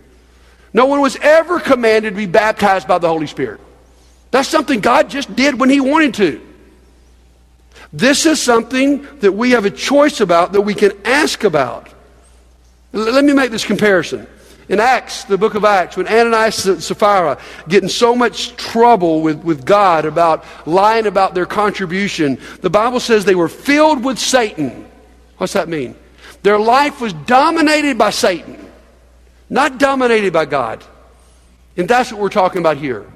No 0.75 0.85
one 0.85 1.01
was 1.01 1.17
ever 1.17 1.59
commanded 1.59 2.11
to 2.11 2.17
be 2.17 2.27
baptized 2.27 2.87
by 2.87 2.99
the 2.99 3.09
Holy 3.09 3.27
Spirit. 3.27 3.61
That's 4.31 4.49
something 4.49 4.81
God 4.81 5.09
just 5.09 5.35
did 5.35 5.59
when 5.59 5.71
He 5.71 5.81
wanted 5.81 6.15
to. 6.15 6.52
This 7.93 8.25
is 8.25 8.41
something 8.41 9.07
that 9.21 9.33
we 9.33 9.51
have 9.51 9.67
a 9.67 9.71
choice 9.71 10.21
about, 10.21 10.53
that 10.53 10.63
we 10.63 10.75
can 10.75 10.93
ask 11.05 11.45
about. 11.45 11.89
Let 12.93 13.25
me 13.25 13.33
make 13.33 13.51
this 13.51 13.65
comparison. 13.65 14.27
In 14.69 14.81
Acts, 14.81 15.25
the 15.25 15.37
book 15.37 15.55
of 15.55 15.65
Acts, 15.65 15.97
when 15.97 16.07
Ananias 16.07 16.65
and 16.67 16.83
Sapphira 16.83 17.39
get 17.69 17.83
in 17.83 17.89
so 17.89 18.15
much 18.15 18.57
trouble 18.57 19.21
with, 19.21 19.43
with 19.43 19.67
God 19.67 20.07
about 20.07 20.45
lying 20.67 21.07
about 21.07 21.35
their 21.35 21.47
contribution, 21.47 22.39
the 22.61 22.71
Bible 22.71 23.01
says 23.01 23.25
they 23.25 23.35
were 23.35 23.49
filled 23.49 24.05
with 24.05 24.19
Satan. 24.19 24.87
What's 25.37 25.53
that 25.53 25.69
mean? 25.69 25.97
Their 26.43 26.59
life 26.59 27.01
was 27.01 27.13
dominated 27.13 27.99
by 27.99 28.11
Satan, 28.11 28.71
not 29.51 29.79
dominated 29.79 30.33
by 30.33 30.47
God. 30.47 30.83
And 31.77 31.89
that's 31.89 32.13
what 32.13 32.21
we're 32.21 32.29
talking 32.31 32.61
about 32.61 32.77
here. 32.79 33.12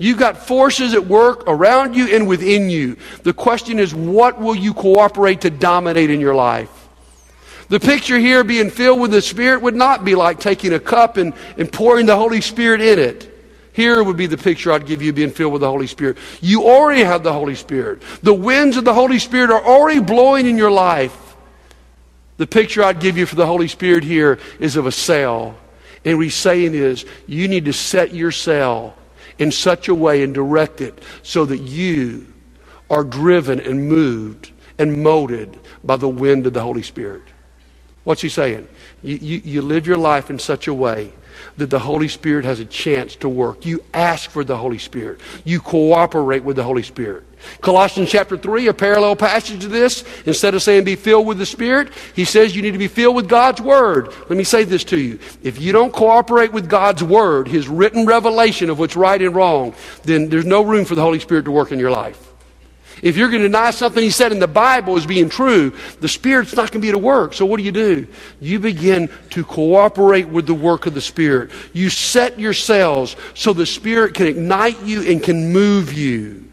You've 0.00 0.18
got 0.18 0.38
forces 0.38 0.94
at 0.94 1.06
work 1.06 1.44
around 1.46 1.94
you 1.94 2.06
and 2.06 2.26
within 2.26 2.70
you. 2.70 2.96
The 3.22 3.34
question 3.34 3.78
is, 3.78 3.94
what 3.94 4.40
will 4.40 4.56
you 4.56 4.72
cooperate 4.72 5.42
to 5.42 5.50
dominate 5.50 6.08
in 6.08 6.20
your 6.20 6.34
life? 6.34 6.70
The 7.68 7.78
picture 7.78 8.18
here 8.18 8.42
being 8.42 8.70
filled 8.70 8.98
with 8.98 9.10
the 9.10 9.20
Spirit 9.20 9.60
would 9.60 9.76
not 9.76 10.02
be 10.02 10.14
like 10.14 10.40
taking 10.40 10.72
a 10.72 10.80
cup 10.80 11.18
and, 11.18 11.34
and 11.58 11.70
pouring 11.70 12.06
the 12.06 12.16
Holy 12.16 12.40
Spirit 12.40 12.80
in 12.80 12.98
it. 12.98 13.26
Here 13.74 14.02
would 14.02 14.16
be 14.16 14.26
the 14.26 14.38
picture 14.38 14.72
I'd 14.72 14.86
give 14.86 15.02
you 15.02 15.12
being 15.12 15.30
filled 15.30 15.52
with 15.52 15.60
the 15.60 15.70
Holy 15.70 15.86
Spirit. 15.86 16.16
You 16.40 16.64
already 16.64 17.04
have 17.04 17.22
the 17.22 17.34
Holy 17.34 17.54
Spirit. 17.54 18.00
The 18.22 18.32
winds 18.32 18.78
of 18.78 18.86
the 18.86 18.94
Holy 18.94 19.18
Spirit 19.18 19.50
are 19.50 19.62
already 19.62 20.00
blowing 20.00 20.46
in 20.46 20.56
your 20.56 20.70
life. 20.70 21.36
The 22.38 22.46
picture 22.46 22.82
I'd 22.82 23.00
give 23.00 23.18
you 23.18 23.26
for 23.26 23.36
the 23.36 23.46
Holy 23.46 23.68
Spirit 23.68 24.02
here 24.02 24.38
is 24.60 24.76
of 24.76 24.86
a 24.86 24.92
sail 24.92 25.58
And 26.06 26.16
what 26.16 26.24
he's 26.24 26.34
saying 26.34 26.74
is, 26.74 27.04
you 27.26 27.48
need 27.48 27.66
to 27.66 27.74
set 27.74 28.14
your 28.14 28.32
sail 28.32 28.96
in 29.40 29.50
such 29.50 29.88
a 29.88 29.94
way 29.94 30.22
and 30.22 30.32
direct 30.32 30.80
it 30.80 31.02
so 31.22 31.44
that 31.46 31.58
you 31.58 32.26
are 32.88 33.02
driven 33.02 33.58
and 33.58 33.88
moved 33.88 34.52
and 34.78 35.02
molded 35.02 35.58
by 35.82 35.96
the 35.96 36.08
wind 36.08 36.46
of 36.46 36.52
the 36.52 36.60
Holy 36.60 36.82
Spirit. 36.82 37.22
What's 38.04 38.22
he 38.22 38.28
saying? 38.28 38.68
You, 39.02 39.16
you, 39.16 39.40
you, 39.44 39.62
live 39.62 39.86
your 39.86 39.96
life 39.96 40.30
in 40.30 40.38
such 40.38 40.68
a 40.68 40.74
way 40.74 41.12
that 41.60 41.70
the 41.70 41.78
Holy 41.78 42.08
Spirit 42.08 42.44
has 42.44 42.58
a 42.58 42.64
chance 42.64 43.16
to 43.16 43.28
work. 43.28 43.64
You 43.64 43.84
ask 43.94 44.30
for 44.30 44.44
the 44.44 44.56
Holy 44.56 44.78
Spirit. 44.78 45.20
You 45.44 45.60
cooperate 45.60 46.42
with 46.42 46.56
the 46.56 46.62
Holy 46.62 46.82
Spirit. 46.82 47.24
Colossians 47.60 48.10
chapter 48.10 48.36
3, 48.36 48.68
a 48.68 48.74
parallel 48.74 49.16
passage 49.16 49.60
to 49.60 49.68
this, 49.68 50.04
instead 50.26 50.54
of 50.54 50.62
saying 50.62 50.84
be 50.84 50.96
filled 50.96 51.26
with 51.26 51.38
the 51.38 51.46
Spirit, 51.46 51.90
he 52.14 52.24
says 52.24 52.56
you 52.56 52.62
need 52.62 52.72
to 52.72 52.78
be 52.78 52.88
filled 52.88 53.16
with 53.16 53.28
God's 53.28 53.60
Word. 53.60 54.08
Let 54.28 54.36
me 54.36 54.44
say 54.44 54.64
this 54.64 54.84
to 54.84 54.98
you. 54.98 55.18
If 55.42 55.60
you 55.60 55.72
don't 55.72 55.92
cooperate 55.92 56.52
with 56.52 56.68
God's 56.68 57.02
Word, 57.02 57.48
His 57.48 57.68
written 57.68 58.06
revelation 58.06 58.70
of 58.70 58.78
what's 58.78 58.96
right 58.96 59.20
and 59.20 59.34
wrong, 59.34 59.74
then 60.04 60.28
there's 60.28 60.46
no 60.46 60.62
room 60.62 60.84
for 60.84 60.94
the 60.94 61.02
Holy 61.02 61.20
Spirit 61.20 61.44
to 61.44 61.50
work 61.50 61.72
in 61.72 61.78
your 61.78 61.90
life. 61.90 62.29
If 63.02 63.16
you're 63.16 63.28
going 63.28 63.42
to 63.42 63.48
deny 63.48 63.70
something 63.70 64.02
he 64.02 64.10
said 64.10 64.32
in 64.32 64.40
the 64.40 64.48
Bible 64.48 64.96
as 64.96 65.06
being 65.06 65.28
true, 65.28 65.74
the 66.00 66.08
Spirit's 66.08 66.54
not 66.54 66.70
going 66.70 66.82
to 66.82 66.86
be 66.86 66.92
to 66.92 66.98
work. 66.98 67.32
So 67.32 67.46
what 67.46 67.56
do 67.56 67.62
you 67.62 67.72
do? 67.72 68.06
You 68.40 68.58
begin 68.58 69.10
to 69.30 69.44
cooperate 69.44 70.28
with 70.28 70.46
the 70.46 70.54
work 70.54 70.86
of 70.86 70.94
the 70.94 71.00
Spirit. 71.00 71.50
You 71.72 71.88
set 71.88 72.38
yourselves 72.38 73.16
so 73.34 73.52
the 73.52 73.66
Spirit 73.66 74.14
can 74.14 74.26
ignite 74.26 74.82
you 74.82 75.02
and 75.02 75.22
can 75.22 75.52
move 75.52 75.92
you. 75.92 76.44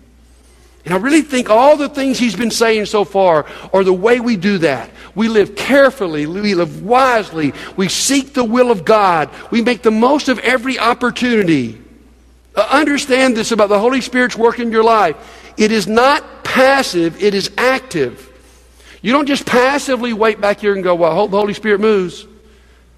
And 0.85 0.93
I 0.93 0.99
really 0.99 1.21
think 1.21 1.49
all 1.49 1.75
the 1.75 1.89
things 1.89 2.17
he's 2.17 2.37
been 2.37 2.49
saying 2.49 2.85
so 2.85 3.03
far 3.03 3.45
are 3.73 3.83
the 3.83 3.91
way 3.91 4.21
we 4.21 4.37
do 4.37 4.59
that. 4.59 4.89
We 5.15 5.27
live 5.27 5.53
carefully, 5.53 6.25
we 6.25 6.55
live 6.55 6.81
wisely, 6.81 7.53
we 7.75 7.89
seek 7.89 8.33
the 8.33 8.45
will 8.45 8.71
of 8.71 8.85
God, 8.85 9.29
we 9.51 9.61
make 9.61 9.81
the 9.81 9.91
most 9.91 10.29
of 10.29 10.39
every 10.39 10.79
opportunity. 10.79 11.81
Uh, 12.55 12.65
understand 12.71 13.35
this 13.35 13.51
about 13.51 13.67
the 13.67 13.79
Holy 13.79 13.99
Spirit's 13.99 14.37
work 14.37 14.59
in 14.59 14.71
your 14.71 14.83
life. 14.83 15.17
It 15.57 15.71
is 15.71 15.87
not 15.87 16.43
passive, 16.43 17.21
it 17.21 17.33
is 17.33 17.51
active. 17.57 18.23
You 19.01 19.11
don't 19.11 19.25
just 19.25 19.45
passively 19.45 20.13
wait 20.13 20.41
back 20.41 20.59
here 20.59 20.73
and 20.73 20.83
go, 20.83 20.95
well, 20.95 21.11
I 21.11 21.15
hope 21.15 21.31
the 21.31 21.37
Holy 21.37 21.53
Spirit 21.53 21.79
moves. 21.79 22.25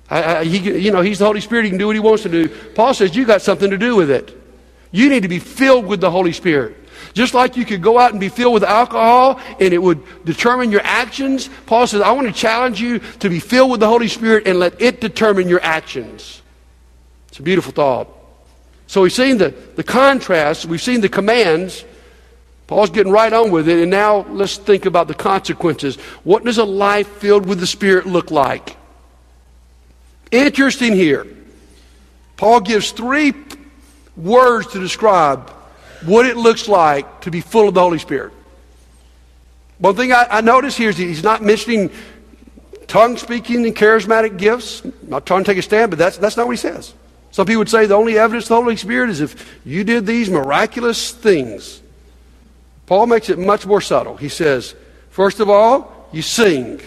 I, 0.10 0.38
I, 0.38 0.44
he, 0.44 0.80
you 0.80 0.92
know, 0.92 1.02
He's 1.02 1.20
the 1.20 1.26
Holy 1.26 1.42
Spirit, 1.42 1.66
He 1.66 1.70
can 1.70 1.78
do 1.78 1.88
what 1.88 1.96
He 1.96 2.00
wants 2.00 2.24
to 2.24 2.30
do. 2.30 2.50
Paul 2.50 2.94
says 2.94 3.16
you 3.16 3.26
got 3.26 3.42
something 3.42 3.70
to 3.70 3.78
do 3.78 3.96
with 3.96 4.10
it. 4.10 4.36
You 4.92 5.10
need 5.10 5.24
to 5.24 5.30
be 5.30 5.40
filled 5.40 5.86
with 5.86 6.02
the 6.02 6.10
Holy 6.10 6.34
Spirit. 6.34 6.76
Just 7.14 7.34
like 7.34 7.58
you 7.58 7.66
could 7.66 7.82
go 7.82 7.98
out 7.98 8.12
and 8.12 8.20
be 8.20 8.30
filled 8.30 8.54
with 8.54 8.64
alcohol 8.64 9.40
and 9.60 9.74
it 9.74 9.78
would 9.78 10.04
determine 10.26 10.72
your 10.72 10.82
actions, 10.84 11.50
Paul 11.66 11.88
says, 11.88 12.02
I 12.02 12.12
want 12.12 12.28
to 12.28 12.34
challenge 12.34 12.82
you 12.82 13.00
to 13.20 13.30
be 13.30 13.40
filled 13.40 13.72
with 13.72 13.80
the 13.80 13.88
Holy 13.88 14.08
Spirit 14.08 14.48
and 14.48 14.60
let 14.60 14.82
it 14.82 15.02
determine 15.02 15.48
your 15.48 15.62
actions. 15.62 16.42
It's 17.30 17.40
a 17.40 17.44
beautiful 17.44 17.72
thought. 17.72 18.08
So 18.88 19.02
we've 19.02 19.14
seen 19.14 19.38
the, 19.38 19.54
the 19.76 19.84
contrast, 19.84 20.66
we've 20.66 20.82
seen 20.82 21.02
the 21.02 21.10
commands. 21.10 21.86
Paul's 22.70 22.92
getting 22.92 23.12
right 23.12 23.34
on 23.34 23.50
with 23.50 23.68
it, 23.68 23.80
and 23.80 23.90
now 23.90 24.28
let's 24.30 24.58
think 24.58 24.86
about 24.86 25.08
the 25.08 25.16
consequences. 25.16 25.96
What 26.24 26.44
does 26.44 26.60
a 26.60 26.64
life 26.64 27.08
filled 27.08 27.48
with 27.48 27.60
the 27.60 27.66
Spirit 27.66 28.06
look 28.06 28.30
like? 28.30 28.78
Interesting 30.30 30.94
here. 30.94 31.26
Paul 32.38 32.60
gives 32.62 32.92
three 32.92 33.34
words 34.16 34.68
to 34.68 34.80
describe 34.80 35.50
what 36.06 36.28
it 36.28 36.38
looks 36.38 36.68
like 36.68 37.22
to 37.22 37.32
be 37.32 37.42
full 37.42 37.68
of 37.68 37.74
the 37.74 37.82
Holy 37.82 37.98
Spirit. 37.98 38.34
One 39.80 39.96
thing 39.96 40.14
I, 40.14 40.28
I 40.30 40.42
notice 40.42 40.78
here 40.78 40.92
is 40.92 40.98
he's 40.98 41.24
not 41.24 41.42
mentioning 41.42 41.90
tongue 42.86 43.18
speaking 43.18 43.66
and 43.66 43.76
charismatic 43.76 44.38
gifts. 44.38 44.84
I'm 44.84 44.94
not 45.08 45.26
trying 45.26 45.44
to 45.44 45.52
take 45.52 45.58
a 45.58 45.64
stand, 45.64 45.90
but 45.90 45.98
that's, 45.98 46.18
that's 46.20 46.38
not 46.38 46.46
what 46.46 46.54
he 46.54 46.58
says. 46.58 46.94
Some 47.32 47.48
people 47.48 47.62
would 47.62 47.70
say 47.70 47.88
the 47.88 47.96
only 47.96 48.20
evidence 48.20 48.46
of 48.46 48.50
the 48.50 48.56
Holy 48.58 48.76
Spirit 48.76 49.10
is 49.10 49.22
if 49.22 49.60
you 49.66 49.84
did 49.84 50.06
these 50.06 50.30
miraculous 50.30 51.10
things. 51.10 51.82
Paul 52.90 53.06
makes 53.06 53.30
it 53.30 53.38
much 53.38 53.68
more 53.68 53.82
subtle. 53.82 54.18
He 54.18 54.30
says, 54.30 54.74
first 55.12 55.40
of 55.40 55.48
all, 55.48 56.10
you 56.12 56.24
sing. 56.24 56.82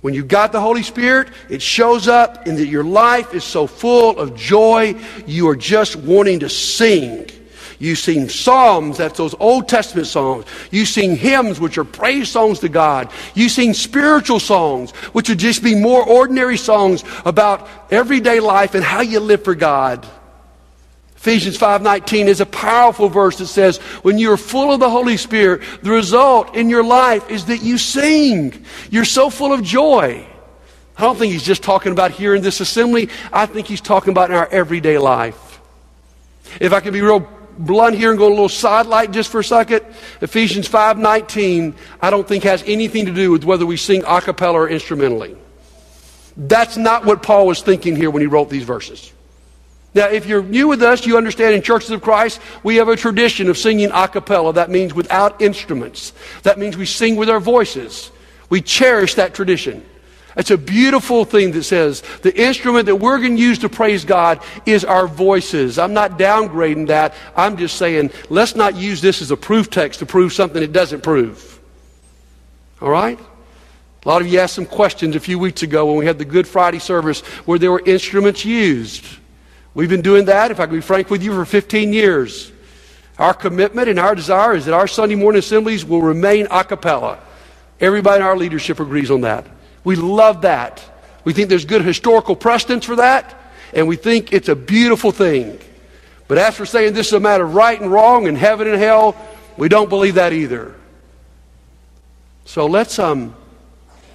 When 0.00 0.12
you 0.12 0.24
got 0.24 0.50
the 0.50 0.60
Holy 0.60 0.82
Spirit, 0.82 1.28
it 1.48 1.62
shows 1.62 2.08
up 2.08 2.48
in 2.48 2.56
that 2.56 2.66
your 2.66 2.82
life 2.82 3.32
is 3.32 3.44
so 3.44 3.68
full 3.68 4.18
of 4.18 4.34
joy, 4.34 4.96
you 5.24 5.48
are 5.48 5.54
just 5.54 5.94
wanting 5.94 6.40
to 6.40 6.48
sing. 6.48 7.30
You 7.78 7.94
sing 7.94 8.28
psalms, 8.28 8.96
that's 8.96 9.18
those 9.18 9.36
Old 9.38 9.68
Testament 9.68 10.08
songs. 10.08 10.46
You 10.72 10.84
sing 10.84 11.14
hymns, 11.14 11.60
which 11.60 11.78
are 11.78 11.84
praise 11.84 12.28
songs 12.28 12.58
to 12.58 12.68
God. 12.68 13.12
You 13.34 13.48
sing 13.48 13.72
spiritual 13.72 14.40
songs, 14.40 14.90
which 15.12 15.28
would 15.28 15.38
just 15.38 15.62
be 15.62 15.76
more 15.76 16.04
ordinary 16.04 16.56
songs 16.56 17.04
about 17.24 17.68
everyday 17.92 18.40
life 18.40 18.74
and 18.74 18.82
how 18.82 19.02
you 19.02 19.20
live 19.20 19.44
for 19.44 19.54
God. 19.54 20.04
Ephesians 21.26 21.58
5:19 21.58 22.28
is 22.28 22.40
a 22.40 22.46
powerful 22.46 23.08
verse 23.08 23.38
that 23.38 23.48
says, 23.48 23.78
when 24.02 24.16
you're 24.16 24.36
full 24.36 24.72
of 24.72 24.78
the 24.78 24.88
Holy 24.88 25.16
Spirit, 25.16 25.60
the 25.82 25.90
result 25.90 26.54
in 26.54 26.70
your 26.70 26.84
life 26.84 27.28
is 27.28 27.46
that 27.46 27.62
you 27.64 27.78
sing. 27.78 28.64
You're 28.90 29.04
so 29.04 29.28
full 29.28 29.52
of 29.52 29.60
joy. 29.60 30.24
I 30.96 31.02
don't 31.02 31.18
think 31.18 31.32
he's 31.32 31.42
just 31.42 31.64
talking 31.64 31.90
about 31.90 32.12
here 32.12 32.36
in 32.36 32.42
this 32.42 32.60
assembly. 32.60 33.08
I 33.32 33.46
think 33.46 33.66
he's 33.66 33.80
talking 33.80 34.12
about 34.12 34.30
in 34.30 34.36
our 34.36 34.46
everyday 34.52 34.98
life. 34.98 35.60
If 36.60 36.72
I 36.72 36.78
can 36.78 36.92
be 36.92 37.02
real 37.02 37.28
blunt 37.58 37.96
here 37.96 38.10
and 38.10 38.18
go 38.20 38.28
a 38.28 38.30
little 38.30 38.48
sidelight 38.48 39.10
just 39.10 39.28
for 39.28 39.40
a 39.40 39.44
second. 39.44 39.84
Ephesians 40.20 40.68
5:19, 40.68 41.74
I 42.00 42.10
don't 42.10 42.28
think 42.28 42.44
has 42.44 42.62
anything 42.68 43.06
to 43.06 43.12
do 43.12 43.32
with 43.32 43.42
whether 43.42 43.66
we 43.66 43.76
sing 43.76 44.04
a 44.06 44.20
cappella 44.20 44.60
or 44.60 44.68
instrumentally. 44.68 45.34
That's 46.36 46.76
not 46.76 47.04
what 47.04 47.24
Paul 47.24 47.48
was 47.48 47.62
thinking 47.62 47.96
here 47.96 48.12
when 48.12 48.20
he 48.20 48.28
wrote 48.28 48.48
these 48.48 48.62
verses. 48.62 49.10
Now, 49.96 50.08
if 50.08 50.26
you're 50.26 50.42
new 50.42 50.68
with 50.68 50.82
us, 50.82 51.06
you 51.06 51.16
understand 51.16 51.54
in 51.54 51.62
Churches 51.62 51.90
of 51.90 52.02
Christ, 52.02 52.38
we 52.62 52.76
have 52.76 52.88
a 52.88 52.96
tradition 52.96 53.48
of 53.48 53.56
singing 53.56 53.90
a 53.94 54.06
cappella. 54.06 54.52
That 54.52 54.68
means 54.68 54.92
without 54.92 55.40
instruments. 55.40 56.12
That 56.42 56.58
means 56.58 56.76
we 56.76 56.84
sing 56.84 57.16
with 57.16 57.30
our 57.30 57.40
voices. 57.40 58.10
We 58.50 58.60
cherish 58.60 59.14
that 59.14 59.32
tradition. 59.32 59.82
It's 60.36 60.50
a 60.50 60.58
beautiful 60.58 61.24
thing 61.24 61.52
that 61.52 61.62
says 61.62 62.02
the 62.20 62.38
instrument 62.38 62.84
that 62.86 62.96
we're 62.96 63.16
going 63.20 63.36
to 63.36 63.42
use 63.42 63.60
to 63.60 63.70
praise 63.70 64.04
God 64.04 64.42
is 64.66 64.84
our 64.84 65.08
voices. 65.08 65.78
I'm 65.78 65.94
not 65.94 66.18
downgrading 66.18 66.88
that. 66.88 67.14
I'm 67.34 67.56
just 67.56 67.78
saying 67.78 68.10
let's 68.28 68.54
not 68.54 68.76
use 68.76 69.00
this 69.00 69.22
as 69.22 69.30
a 69.30 69.36
proof 69.36 69.70
text 69.70 70.00
to 70.00 70.06
prove 70.06 70.34
something 70.34 70.62
it 70.62 70.74
doesn't 70.74 71.02
prove. 71.02 71.58
All 72.82 72.90
right? 72.90 73.18
A 73.18 74.08
lot 74.08 74.20
of 74.20 74.28
you 74.28 74.40
asked 74.40 74.56
some 74.56 74.66
questions 74.66 75.16
a 75.16 75.20
few 75.20 75.38
weeks 75.38 75.62
ago 75.62 75.86
when 75.86 75.96
we 75.96 76.04
had 76.04 76.18
the 76.18 76.26
Good 76.26 76.46
Friday 76.46 76.80
service 76.80 77.22
where 77.46 77.58
there 77.58 77.72
were 77.72 77.82
instruments 77.86 78.44
used. 78.44 79.06
We've 79.76 79.90
been 79.90 80.00
doing 80.00 80.24
that, 80.24 80.50
if 80.50 80.58
I 80.58 80.64
can 80.64 80.74
be 80.74 80.80
frank 80.80 81.10
with 81.10 81.22
you, 81.22 81.34
for 81.34 81.44
15 81.44 81.92
years. 81.92 82.50
Our 83.18 83.34
commitment 83.34 83.90
and 83.90 83.98
our 83.98 84.14
desire 84.14 84.54
is 84.54 84.64
that 84.64 84.72
our 84.72 84.88
Sunday 84.88 85.16
morning 85.16 85.38
assemblies 85.38 85.84
will 85.84 86.00
remain 86.00 86.48
a 86.50 86.64
cappella. 86.64 87.18
Everybody 87.78 88.22
in 88.22 88.26
our 88.26 88.38
leadership 88.38 88.80
agrees 88.80 89.10
on 89.10 89.20
that. 89.20 89.46
We 89.84 89.94
love 89.94 90.40
that. 90.42 90.82
We 91.24 91.34
think 91.34 91.50
there's 91.50 91.66
good 91.66 91.82
historical 91.82 92.34
precedence 92.34 92.86
for 92.86 92.96
that, 92.96 93.38
and 93.74 93.86
we 93.86 93.96
think 93.96 94.32
it's 94.32 94.48
a 94.48 94.56
beautiful 94.56 95.12
thing. 95.12 95.58
But 96.26 96.38
as 96.38 96.56
for 96.56 96.64
saying 96.64 96.94
this 96.94 97.08
is 97.08 97.12
a 97.12 97.20
matter 97.20 97.44
of 97.44 97.54
right 97.54 97.78
and 97.78 97.92
wrong 97.92 98.28
and 98.28 98.38
heaven 98.38 98.68
and 98.68 98.78
hell, 98.78 99.14
we 99.58 99.68
don't 99.68 99.90
believe 99.90 100.14
that 100.14 100.32
either. 100.32 100.74
So 102.46 102.64
let's 102.64 102.98
um 102.98 103.36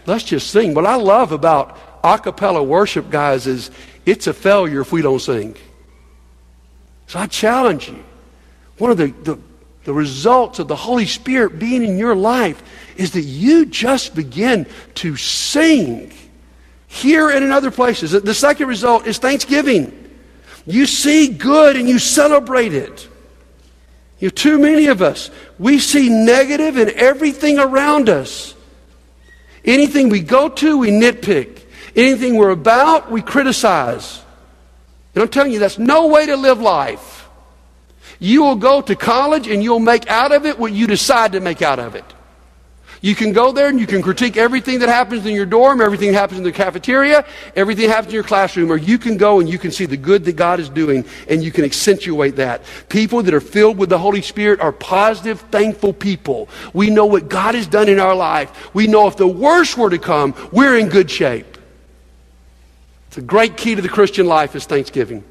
let's 0.08 0.24
just 0.24 0.50
sing. 0.50 0.74
What 0.74 0.88
I 0.88 0.96
love 0.96 1.32
about 1.32 1.78
a 2.04 2.18
cappella 2.18 2.64
worship, 2.64 3.12
guys, 3.12 3.46
is 3.46 3.70
it's 4.06 4.28
a 4.28 4.34
failure 4.34 4.82
if 4.82 4.92
we 4.92 5.02
don't 5.02 5.20
sing. 5.20 5.56
So 7.08 7.20
I 7.20 7.28
challenge 7.28 7.90
you. 7.90 8.04
One 8.78 8.92
of 8.92 8.98
the, 8.98 9.08
the, 9.08 9.40
the 9.84 9.94
results 9.94 10.60
of 10.60 10.68
the 10.68 10.76
Holy 10.76 11.06
Spirit 11.06 11.60
being 11.60 11.84
in 11.84 11.98
your 11.98 12.16
life 12.16 12.64
is 12.98 13.12
that 13.12 13.22
you 13.22 13.66
just 13.66 14.16
begin 14.16 14.66
to 14.96 15.16
sing 15.16 16.14
here 16.88 17.30
and 17.30 17.44
in 17.44 17.52
other 17.52 17.72
places. 17.72 18.12
The 18.12 18.34
second 18.34 18.68
result 18.68 19.08
is 19.08 19.18
thanksgiving. 19.18 19.98
You 20.66 20.86
see 20.86 21.28
good 21.30 21.76
and 21.76 21.88
you 21.88 22.00
celebrate 22.00 22.74
it. 22.74 23.08
You 24.20 24.28
know, 24.28 24.32
too 24.32 24.60
many 24.60 24.88
of 24.88 25.02
us, 25.02 25.32
we 25.58 25.80
see 25.80 26.10
negative 26.10 26.78
in 26.78 26.92
everything 26.92 27.58
around 27.58 28.08
us. 28.08 28.54
Anything 29.66 30.10
we 30.10 30.20
go 30.20 30.50
to, 30.50 30.78
we 30.78 30.90
nitpick. 30.90 31.61
Anything 31.96 32.36
we're 32.36 32.52
about, 32.52 33.12
we 33.12 33.22
criticize. 33.22 34.22
And 35.14 35.24
I'm 35.24 35.30
telling 35.30 35.52
you, 35.52 35.60
that's 35.60 35.80
no 35.80 36.08
way 36.08 36.26
to 36.28 36.38
live 36.38 36.60
life. 36.60 37.28
You 38.20 38.44
will 38.44 38.56
go 38.56 38.82
to 38.82 38.96
college 38.96 39.48
and 39.48 39.64
you'll 39.64 39.80
make 39.80 40.08
out 40.08 40.32
of 40.32 40.46
it 40.46 40.60
what 40.60 40.72
you 40.72 40.88
decide 40.88 41.32
to 41.34 41.40
make 41.40 41.62
out 41.62 41.80
of 41.80 41.96
it. 41.96 42.06
You 43.04 43.16
can 43.16 43.34
go 43.34 43.52
there 43.52 43.68
and 43.68 43.80
you 43.80 43.88
can 43.88 44.04
critique 44.04 44.38
everything 44.38 44.78
that 44.80 44.90
happens 44.90 45.26
in 45.26 45.34
your 45.34 45.48
dorm, 45.48 45.82
everything 45.82 46.12
that 46.12 46.20
happens 46.20 46.38
in 46.38 46.44
the 46.44 46.52
cafeteria, 46.52 47.26
everything 47.56 47.88
that 47.88 47.96
happens 47.96 48.10
in 48.10 48.14
your 48.14 48.24
classroom, 48.24 48.72
or 48.72 48.78
you 48.78 49.00
can 49.00 49.18
go 49.18 49.40
and 49.40 49.50
you 49.50 49.58
can 49.58 49.72
see 49.72 49.88
the 49.88 49.98
good 49.98 50.24
that 50.26 50.36
God 50.36 50.60
is 50.60 50.70
doing 50.70 51.04
and 51.28 51.44
you 51.44 51.52
can 51.52 51.66
accentuate 51.66 52.36
that. 52.36 52.62
People 52.90 53.24
that 53.24 53.34
are 53.34 53.42
filled 53.42 53.80
with 53.80 53.90
the 53.90 53.98
Holy 53.98 54.22
Spirit 54.22 54.62
are 54.62 54.72
positive, 54.72 55.42
thankful 55.50 55.94
people. 55.94 56.48
We 56.74 56.92
know 56.92 57.08
what 57.08 57.28
God 57.28 57.56
has 57.56 57.66
done 57.66 57.90
in 57.90 58.00
our 58.00 58.14
life. 58.14 58.72
We 58.76 58.86
know 58.86 59.08
if 59.08 59.18
the 59.18 59.26
worst 59.26 59.80
were 59.80 59.90
to 59.90 59.98
come, 59.98 60.36
we're 60.52 60.78
in 60.78 60.88
good 60.88 61.10
shape. 61.10 61.58
It's 63.12 63.18
a 63.18 63.22
great 63.22 63.58
key 63.58 63.76
to 63.76 63.82
the 63.82 63.90
Christian 63.90 64.26
life 64.26 64.56
is 64.56 64.66
thanksgiving. 64.66 65.26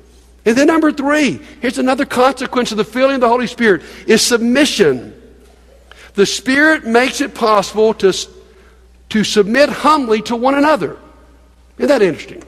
And 0.44 0.54
then 0.54 0.66
number 0.66 0.92
three, 0.92 1.40
here's 1.62 1.78
another 1.78 2.04
consequence 2.04 2.72
of 2.72 2.76
the 2.76 2.84
filling 2.84 3.14
of 3.14 3.20
the 3.22 3.28
Holy 3.28 3.46
Spirit 3.46 3.80
is 4.06 4.20
submission. 4.20 5.18
The 6.12 6.26
Spirit 6.26 6.84
makes 6.84 7.22
it 7.22 7.34
possible 7.34 7.94
to, 7.94 8.12
to 9.08 9.24
submit 9.24 9.70
humbly 9.70 10.20
to 10.24 10.36
one 10.36 10.56
another. 10.56 10.98
Isn't 11.78 11.88
that 11.88 12.02
interesting? 12.02 12.42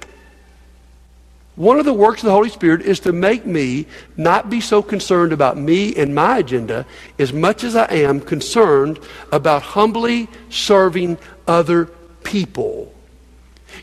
One 1.57 1.79
of 1.79 1.87
the 1.87 1.95
works 1.95 2.21
of 2.21 2.27
the 2.27 2.33
Holy 2.33 2.51
Spirit 2.51 2.83
is 2.83 3.01
to 3.01 3.15
make 3.15 3.47
me 3.47 3.87
not 4.19 4.51
be 4.51 4.61
so 4.61 4.83
concerned 4.83 5.33
about 5.33 5.57
me 5.57 5.97
and 5.97 6.15
my 6.15 6.41
agenda 6.41 6.85
as 7.19 7.33
much 7.33 7.65
as 7.65 7.75
I 7.75 7.87
am 7.87 8.21
concerned 8.21 9.01
about 9.33 9.63
humbly 9.63 10.29
serving 10.51 11.17
other 11.47 11.87
people. 12.23 12.93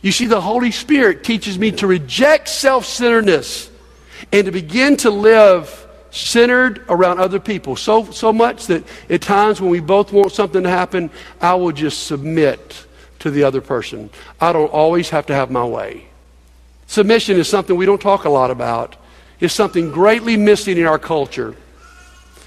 You 0.01 0.11
see, 0.11 0.25
the 0.25 0.41
Holy 0.41 0.71
Spirit 0.71 1.23
teaches 1.23 1.57
me 1.59 1.71
to 1.73 1.87
reject 1.87 2.47
self 2.47 2.85
centeredness 2.85 3.69
and 4.31 4.45
to 4.45 4.51
begin 4.51 4.97
to 4.97 5.09
live 5.09 5.87
centered 6.11 6.83
around 6.89 7.19
other 7.19 7.39
people. 7.39 7.75
So, 7.75 8.11
so 8.11 8.33
much 8.33 8.67
that 8.67 8.83
at 9.09 9.21
times 9.21 9.61
when 9.61 9.69
we 9.69 9.79
both 9.79 10.11
want 10.11 10.31
something 10.31 10.63
to 10.63 10.69
happen, 10.69 11.09
I 11.41 11.55
will 11.55 11.71
just 11.71 12.07
submit 12.07 12.85
to 13.19 13.31
the 13.31 13.43
other 13.43 13.61
person. 13.61 14.09
I 14.39 14.53
don't 14.53 14.71
always 14.71 15.09
have 15.09 15.25
to 15.27 15.33
have 15.33 15.51
my 15.51 15.65
way. 15.65 16.05
Submission 16.87 17.37
is 17.37 17.47
something 17.47 17.75
we 17.75 17.85
don't 17.85 18.01
talk 18.01 18.25
a 18.25 18.29
lot 18.29 18.49
about. 18.49 18.95
It's 19.39 19.53
something 19.53 19.91
greatly 19.91 20.37
missing 20.37 20.77
in 20.77 20.85
our 20.85 20.99
culture. 20.99 21.55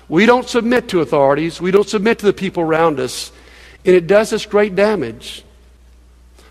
We 0.09 0.27
don't 0.27 0.49
submit 0.49 0.89
to 0.89 1.01
authorities. 1.01 1.61
We 1.61 1.71
don't 1.71 1.89
submit 1.89 2.19
to 2.19 2.27
the 2.27 2.33
people 2.33 2.63
around 2.63 2.99
us. 3.01 3.33
And 3.85 3.95
it 3.95 4.07
does 4.07 4.33
us 4.33 4.45
great 4.45 4.75
damage 4.75 5.45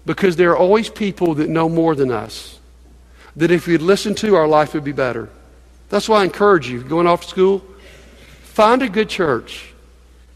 because 0.05 0.35
there 0.35 0.51
are 0.51 0.57
always 0.57 0.89
people 0.89 1.35
that 1.35 1.49
know 1.49 1.69
more 1.69 1.95
than 1.95 2.11
us. 2.11 2.59
That 3.35 3.51
if 3.51 3.67
we'd 3.67 3.81
listen 3.81 4.15
to, 4.15 4.35
our 4.35 4.47
life 4.47 4.73
would 4.73 4.83
be 4.83 4.91
better. 4.91 5.29
That's 5.89 6.09
why 6.09 6.21
I 6.21 6.23
encourage 6.23 6.69
you, 6.69 6.81
going 6.81 7.07
off 7.07 7.21
to 7.21 7.27
school, 7.27 7.63
find 8.43 8.81
a 8.81 8.89
good 8.89 9.09
church. 9.09 9.73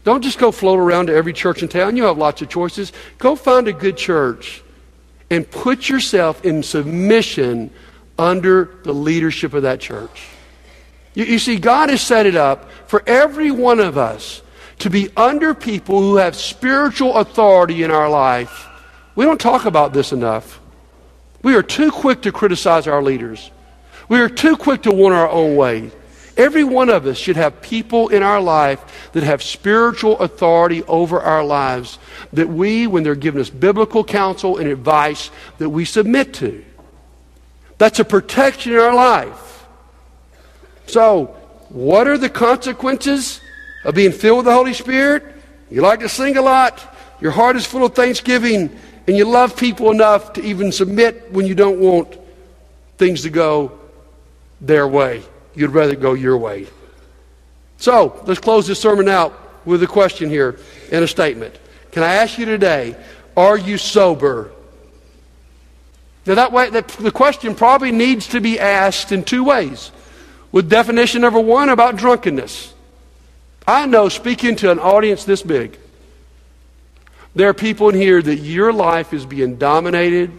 Don't 0.04 0.22
just 0.22 0.38
go 0.38 0.52
float 0.52 0.78
around 0.78 1.06
to 1.06 1.14
every 1.14 1.32
church 1.32 1.62
in 1.62 1.68
town. 1.68 1.96
You 1.96 2.04
have 2.04 2.16
lots 2.16 2.40
of 2.40 2.48
choices. 2.48 2.92
Go 3.18 3.34
find 3.34 3.66
a 3.66 3.72
good 3.72 3.96
church 3.96 4.62
and 5.30 5.50
put 5.50 5.88
yourself 5.88 6.44
in 6.44 6.62
submission 6.62 7.70
under 8.18 8.76
the 8.84 8.92
leadership 8.92 9.52
of 9.52 9.62
that 9.62 9.80
church. 9.80 10.28
You, 11.14 11.24
you, 11.24 11.38
see, 11.38 11.56
God 11.56 11.88
has 11.88 12.02
set 12.02 12.26
it 12.26 12.36
up 12.36 12.70
for 12.86 13.02
every 13.06 13.50
one 13.50 13.80
of 13.80 13.98
us 13.98 14.42
to 14.80 14.90
be 14.90 15.08
under 15.16 15.54
people 15.54 16.00
who 16.00 16.16
have 16.16 16.36
spiritual 16.36 17.16
authority 17.16 17.82
in 17.82 17.90
our 17.90 18.08
life. 18.08 18.65
We 19.16 19.24
don't 19.24 19.40
talk 19.40 19.64
about 19.64 19.92
this 19.92 20.12
enough. 20.12 20.60
We 21.42 21.54
are 21.56 21.62
too 21.62 21.90
quick 21.90 22.22
to 22.22 22.32
criticize 22.32 22.86
our 22.86 23.02
leaders. 23.02 23.50
We 24.08 24.20
are 24.20 24.28
too 24.28 24.56
quick 24.56 24.82
to 24.82 24.92
want 24.92 25.14
our 25.14 25.28
own 25.28 25.56
way. 25.56 25.90
Every 26.36 26.64
one 26.64 26.90
of 26.90 27.06
us 27.06 27.16
should 27.16 27.36
have 27.36 27.62
people 27.62 28.08
in 28.08 28.22
our 28.22 28.40
life 28.40 29.10
that 29.12 29.22
have 29.22 29.42
spiritual 29.42 30.18
authority 30.18 30.82
over 30.84 31.18
our 31.20 31.42
lives 31.42 31.98
that 32.34 32.48
we, 32.48 32.86
when 32.86 33.02
they're 33.02 33.14
giving 33.14 33.40
us 33.40 33.48
biblical 33.48 34.04
counsel 34.04 34.58
and 34.58 34.68
advice, 34.68 35.30
that 35.58 35.70
we 35.70 35.86
submit 35.86 36.34
to. 36.34 36.62
That's 37.78 38.00
a 38.00 38.04
protection 38.04 38.72
in 38.72 38.78
our 38.78 38.94
life. 38.94 39.66
So, 40.86 41.36
what 41.70 42.06
are 42.06 42.18
the 42.18 42.28
consequences 42.28 43.40
of 43.84 43.94
being 43.94 44.12
filled 44.12 44.38
with 44.38 44.46
the 44.46 44.52
Holy 44.52 44.74
Spirit? 44.74 45.24
You 45.70 45.80
like 45.80 46.00
to 46.00 46.08
sing 46.08 46.36
a 46.36 46.42
lot, 46.42 46.96
your 47.20 47.32
heart 47.32 47.56
is 47.56 47.66
full 47.66 47.84
of 47.84 47.94
thanksgiving, 47.94 48.78
and 49.06 49.16
you 49.16 49.24
love 49.24 49.56
people 49.56 49.90
enough 49.90 50.32
to 50.34 50.42
even 50.42 50.72
submit 50.72 51.30
when 51.30 51.46
you 51.46 51.54
don't 51.54 51.78
want 51.78 52.18
things 52.98 53.22
to 53.22 53.30
go 53.30 53.78
their 54.60 54.88
way. 54.88 55.22
You'd 55.54 55.70
rather 55.70 55.94
go 55.94 56.14
your 56.14 56.36
way. 56.38 56.66
So, 57.78 58.22
let's 58.26 58.40
close 58.40 58.66
this 58.66 58.80
sermon 58.80 59.08
out 59.08 59.66
with 59.66 59.82
a 59.82 59.86
question 59.86 60.30
here 60.30 60.58
and 60.90 61.04
a 61.04 61.08
statement. 61.08 61.58
Can 61.92 62.02
I 62.02 62.14
ask 62.14 62.38
you 62.38 62.46
today, 62.46 62.96
are 63.36 63.58
you 63.58 63.78
sober? 63.78 64.50
Now, 66.24 66.34
that 66.34 66.52
way, 66.52 66.70
that, 66.70 66.88
the 66.88 67.12
question 67.12 67.54
probably 67.54 67.92
needs 67.92 68.28
to 68.28 68.40
be 68.40 68.58
asked 68.58 69.12
in 69.12 69.22
two 69.22 69.44
ways. 69.44 69.92
With 70.52 70.68
definition 70.68 71.20
number 71.20 71.40
one 71.40 71.68
about 71.68 71.96
drunkenness. 71.96 72.72
I 73.66 73.86
know, 73.86 74.08
speaking 74.08 74.56
to 74.56 74.70
an 74.70 74.78
audience 74.78 75.24
this 75.24 75.42
big, 75.42 75.78
there 77.36 77.50
are 77.50 77.54
people 77.54 77.90
in 77.90 77.94
here 77.94 78.20
that 78.20 78.36
your 78.36 78.72
life 78.72 79.12
is 79.12 79.26
being 79.26 79.56
dominated 79.56 80.30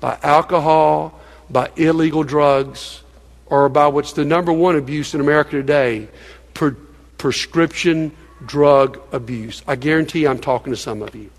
by 0.00 0.18
alcohol, 0.22 1.20
by 1.50 1.70
illegal 1.76 2.24
drugs, 2.24 3.02
or 3.44 3.68
by 3.68 3.88
what's 3.88 4.14
the 4.14 4.24
number 4.24 4.52
one 4.52 4.74
abuse 4.74 5.14
in 5.14 5.20
America 5.20 5.50
today 5.50 6.08
per- 6.54 6.76
prescription 7.18 8.10
drug 8.46 8.98
abuse. 9.12 9.62
I 9.68 9.76
guarantee 9.76 10.26
I'm 10.26 10.38
talking 10.38 10.72
to 10.72 10.78
some 10.78 11.02
of 11.02 11.14
you. 11.14 11.30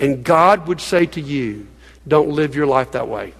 And 0.00 0.24
God 0.24 0.66
would 0.66 0.80
say 0.80 1.04
to 1.04 1.20
you, 1.20 1.66
don't 2.08 2.30
live 2.30 2.54
your 2.54 2.66
life 2.66 2.92
that 2.92 3.08
way. 3.08 3.34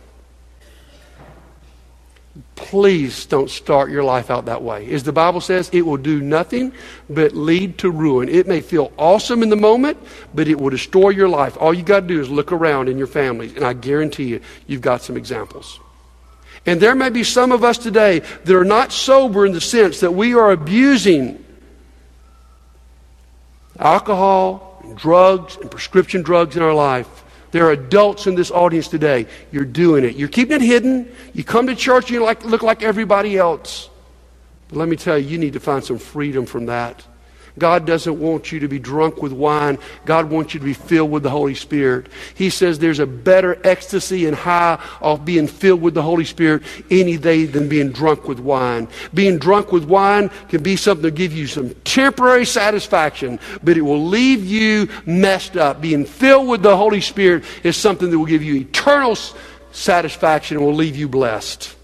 Please 2.57 3.27
don't 3.27 3.49
start 3.49 3.91
your 3.91 4.03
life 4.03 4.31
out 4.31 4.47
that 4.47 4.63
way. 4.63 4.91
As 4.93 5.05
the 5.05 5.13
Bible 5.13 5.41
says, 5.41 5.71
it 5.73 5.83
will 5.83 5.97
do 5.97 6.21
nothing 6.21 6.73
but 7.09 7.33
lead 7.33 7.79
to 7.79 7.91
ruin. 7.91 8.29
It 8.29 8.49
may 8.49 8.61
feel 8.61 8.93
awesome 8.97 9.43
in 9.43 9.51
the 9.51 9.57
moment, 9.57 9.99
but 10.35 10.49
it 10.49 10.59
will 10.59 10.71
destroy 10.71 11.11
your 11.11 11.29
life. 11.29 11.57
All 11.61 11.73
you 11.73 11.85
got 11.85 12.01
to 12.01 12.07
do 12.07 12.21
is 12.21 12.29
look 12.29 12.51
around 12.51 12.89
in 12.89 12.99
your 12.99 13.07
families, 13.07 13.55
and 13.55 13.65
I 13.65 13.73
guarantee 13.73 14.25
you, 14.25 14.41
you've 14.67 14.81
got 14.81 15.03
some 15.03 15.17
examples. 15.17 15.79
And 16.67 16.81
there 16.81 16.95
may 16.95 17.11
be 17.11 17.23
some 17.23 17.53
of 17.53 17.63
us 17.63 17.79
today 17.79 18.21
that 18.21 18.57
are 18.57 18.65
not 18.65 18.91
sober 18.91 19.47
in 19.47 19.53
the 19.53 19.61
sense 19.61 20.01
that 20.01 20.13
we 20.13 20.35
are 20.35 20.51
abusing 20.51 21.45
alcohol, 23.79 24.81
and 24.85 24.97
drugs, 24.97 25.57
and 25.57 25.71
prescription 25.71 26.23
drugs 26.23 26.57
in 26.57 26.63
our 26.63 26.75
life. 26.75 27.24
There 27.55 27.69
are 27.69 27.71
adults 27.71 28.27
in 28.27 28.35
this 28.35 28.51
audience 28.51 28.89
today. 28.89 29.29
You're 29.53 29.65
doing 29.65 30.05
it. 30.05 30.17
You're 30.17 30.27
keeping 30.27 30.57
it 30.57 30.61
hidden. 30.61 31.09
You 31.35 31.45
come 31.45 31.69
to 31.69 31.77
church 31.77 32.11
you 32.11 32.21
like, 32.21 32.45
look 32.45 32.65
like 32.65 32.83
everybody 32.83 33.39
else. 33.39 33.91
But 34.67 34.79
let 34.79 34.89
me 34.89 34.97
tell 34.97 35.17
you, 35.17 35.29
you 35.29 35.39
need 35.39 35.53
to 35.53 35.61
find 35.61 35.85
some 35.85 35.99
freedom 35.99 36.47
from 36.47 36.67
that. 36.67 37.07
God 37.59 37.87
doesn't 37.87 38.19
want 38.19 38.51
you 38.51 38.59
to 38.61 38.69
be 38.69 38.81
drunk 38.81 39.23
with 39.23 39.33
wine. 39.33 39.79
God 40.05 40.29
wants 40.29 40.55
you 40.55 40.61
to 40.61 40.67
be 40.67 40.75
filled 40.75 41.11
with 41.11 41.23
the 41.23 41.31
Holy 41.31 41.55
Spirit. 41.55 42.09
He 42.35 42.51
says 42.51 42.79
there's 42.79 42.99
a 42.99 43.07
better 43.07 43.61
ecstasy 43.65 44.27
and 44.27 44.37
high 44.37 44.83
of 45.01 45.25
being 45.25 45.47
filled 45.47 45.81
with 45.81 45.95
the 45.95 46.03
Holy 46.03 46.25
Spirit 46.25 46.65
any 46.91 47.17
day 47.17 47.45
than 47.45 47.69
being 47.69 47.93
drunk 47.93 48.27
with 48.27 48.41
wine. 48.41 48.89
Being 49.13 49.39
drunk 49.39 49.71
with 49.71 49.85
wine 49.85 50.31
can 50.49 50.65
be 50.65 50.75
something 50.75 51.05
to 51.05 51.13
give 51.13 51.33
you 51.33 51.47
some 51.47 51.71
temporary 51.85 52.45
satisfaction, 52.45 53.39
but 53.63 53.77
it 53.77 53.83
will 53.83 54.05
leave 54.05 54.45
you 54.45 54.89
messed 55.07 55.57
up. 55.57 55.81
Being 55.81 56.05
filled 56.05 56.49
with 56.49 56.63
the 56.63 56.77
Holy 56.77 57.01
Spirit 57.01 57.45
is 57.63 57.77
something 57.77 58.11
that 58.11 58.19
will 58.19 58.27
give 58.27 58.43
you 58.43 58.57
eternal 58.57 59.17
satisfaction 59.71 60.57
and 60.57 60.67
will 60.67 60.75
leave 60.75 60.97
you 60.97 61.09
blessed. 61.09 61.77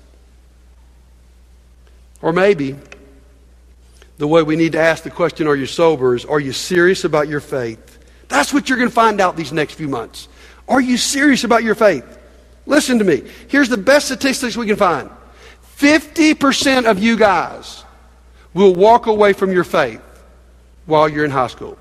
Or 2.23 2.33
maybe 2.33 2.77
the 4.21 4.29
way 4.29 4.43
we 4.43 4.55
need 4.55 4.73
to 4.73 4.79
ask 4.79 5.03
the 5.03 5.11
question, 5.11 5.47
Are 5.47 5.57
you 5.57 5.65
sober? 5.65 6.15
is 6.15 6.27
Are 6.27 6.39
you 6.39 6.53
serious 6.53 7.05
about 7.05 7.27
your 7.27 7.41
faith? 7.41 7.99
That's 8.29 8.53
what 8.53 8.69
you're 8.69 8.77
going 8.77 8.91
to 8.91 8.95
find 8.95 9.19
out 9.19 9.35
these 9.35 9.51
next 9.51 9.75
few 9.75 9.89
months. 9.89 10.29
Are 10.69 10.81
you 10.81 10.99
serious 10.99 11.43
about 11.43 11.65
your 11.65 11.75
faith? 11.75 12.05
Listen 12.67 12.99
to 12.99 13.05
me. 13.05 13.23
Here's 13.49 13.71
the 13.71 13.79
best 13.79 14.07
statistics 14.07 14.59
we 14.59 14.67
can 14.67 14.77
find 14.77 15.09
50% 15.79 16.85
of 16.85 17.03
you 17.03 17.17
guys 17.17 17.83
will 18.53 18.75
walk 18.75 19.07
away 19.07 19.33
from 19.33 19.53
your 19.53 19.65
faith 19.65 20.03
while 20.85 21.09
you're 21.09 21.25
in 21.25 21.31
high 21.31 21.47
school. 21.47 21.79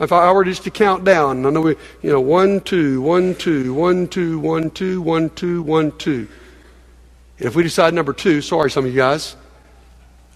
If 0.00 0.10
I 0.10 0.32
were 0.32 0.44
just 0.44 0.64
to 0.64 0.70
count 0.70 1.04
down, 1.04 1.44
I 1.44 1.50
know 1.50 1.60
we, 1.60 1.76
you 2.00 2.10
know, 2.10 2.20
one, 2.22 2.62
two, 2.62 3.02
one, 3.02 3.34
two, 3.34 3.74
one, 3.74 4.08
two, 4.08 4.38
one, 4.40 4.70
two, 4.70 5.02
one, 5.02 5.28
two, 5.28 5.60
one, 5.60 5.92
two. 5.98 6.28
And 7.38 7.46
if 7.46 7.54
we 7.54 7.62
decide 7.62 7.92
number 7.92 8.14
two, 8.14 8.40
sorry, 8.40 8.70
some 8.70 8.86
of 8.86 8.90
you 8.90 8.96
guys, 8.96 9.36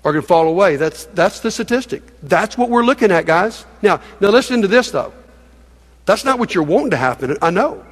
are 0.05 0.13
going 0.13 0.23
to 0.23 0.27
fall 0.27 0.49
away. 0.49 0.77
That's, 0.77 1.05
that's 1.07 1.41
the 1.41 1.51
statistic. 1.51 2.03
That's 2.23 2.59
what 2.59 2.71
we're 2.71 2.85
looking 2.85 3.13
at, 3.13 3.27
guys. 3.27 3.65
Now, 3.83 4.01
now 4.21 4.31
listen 4.31 4.63
to 4.63 4.69
this, 4.69 4.91
though. 4.91 5.13
That's 6.07 6.25
not 6.25 6.39
what 6.39 6.55
you're 6.55 6.65
wanting 6.65 6.91
to 6.91 6.97
happen. 6.97 7.37
I 7.41 7.51
know. 7.51 7.85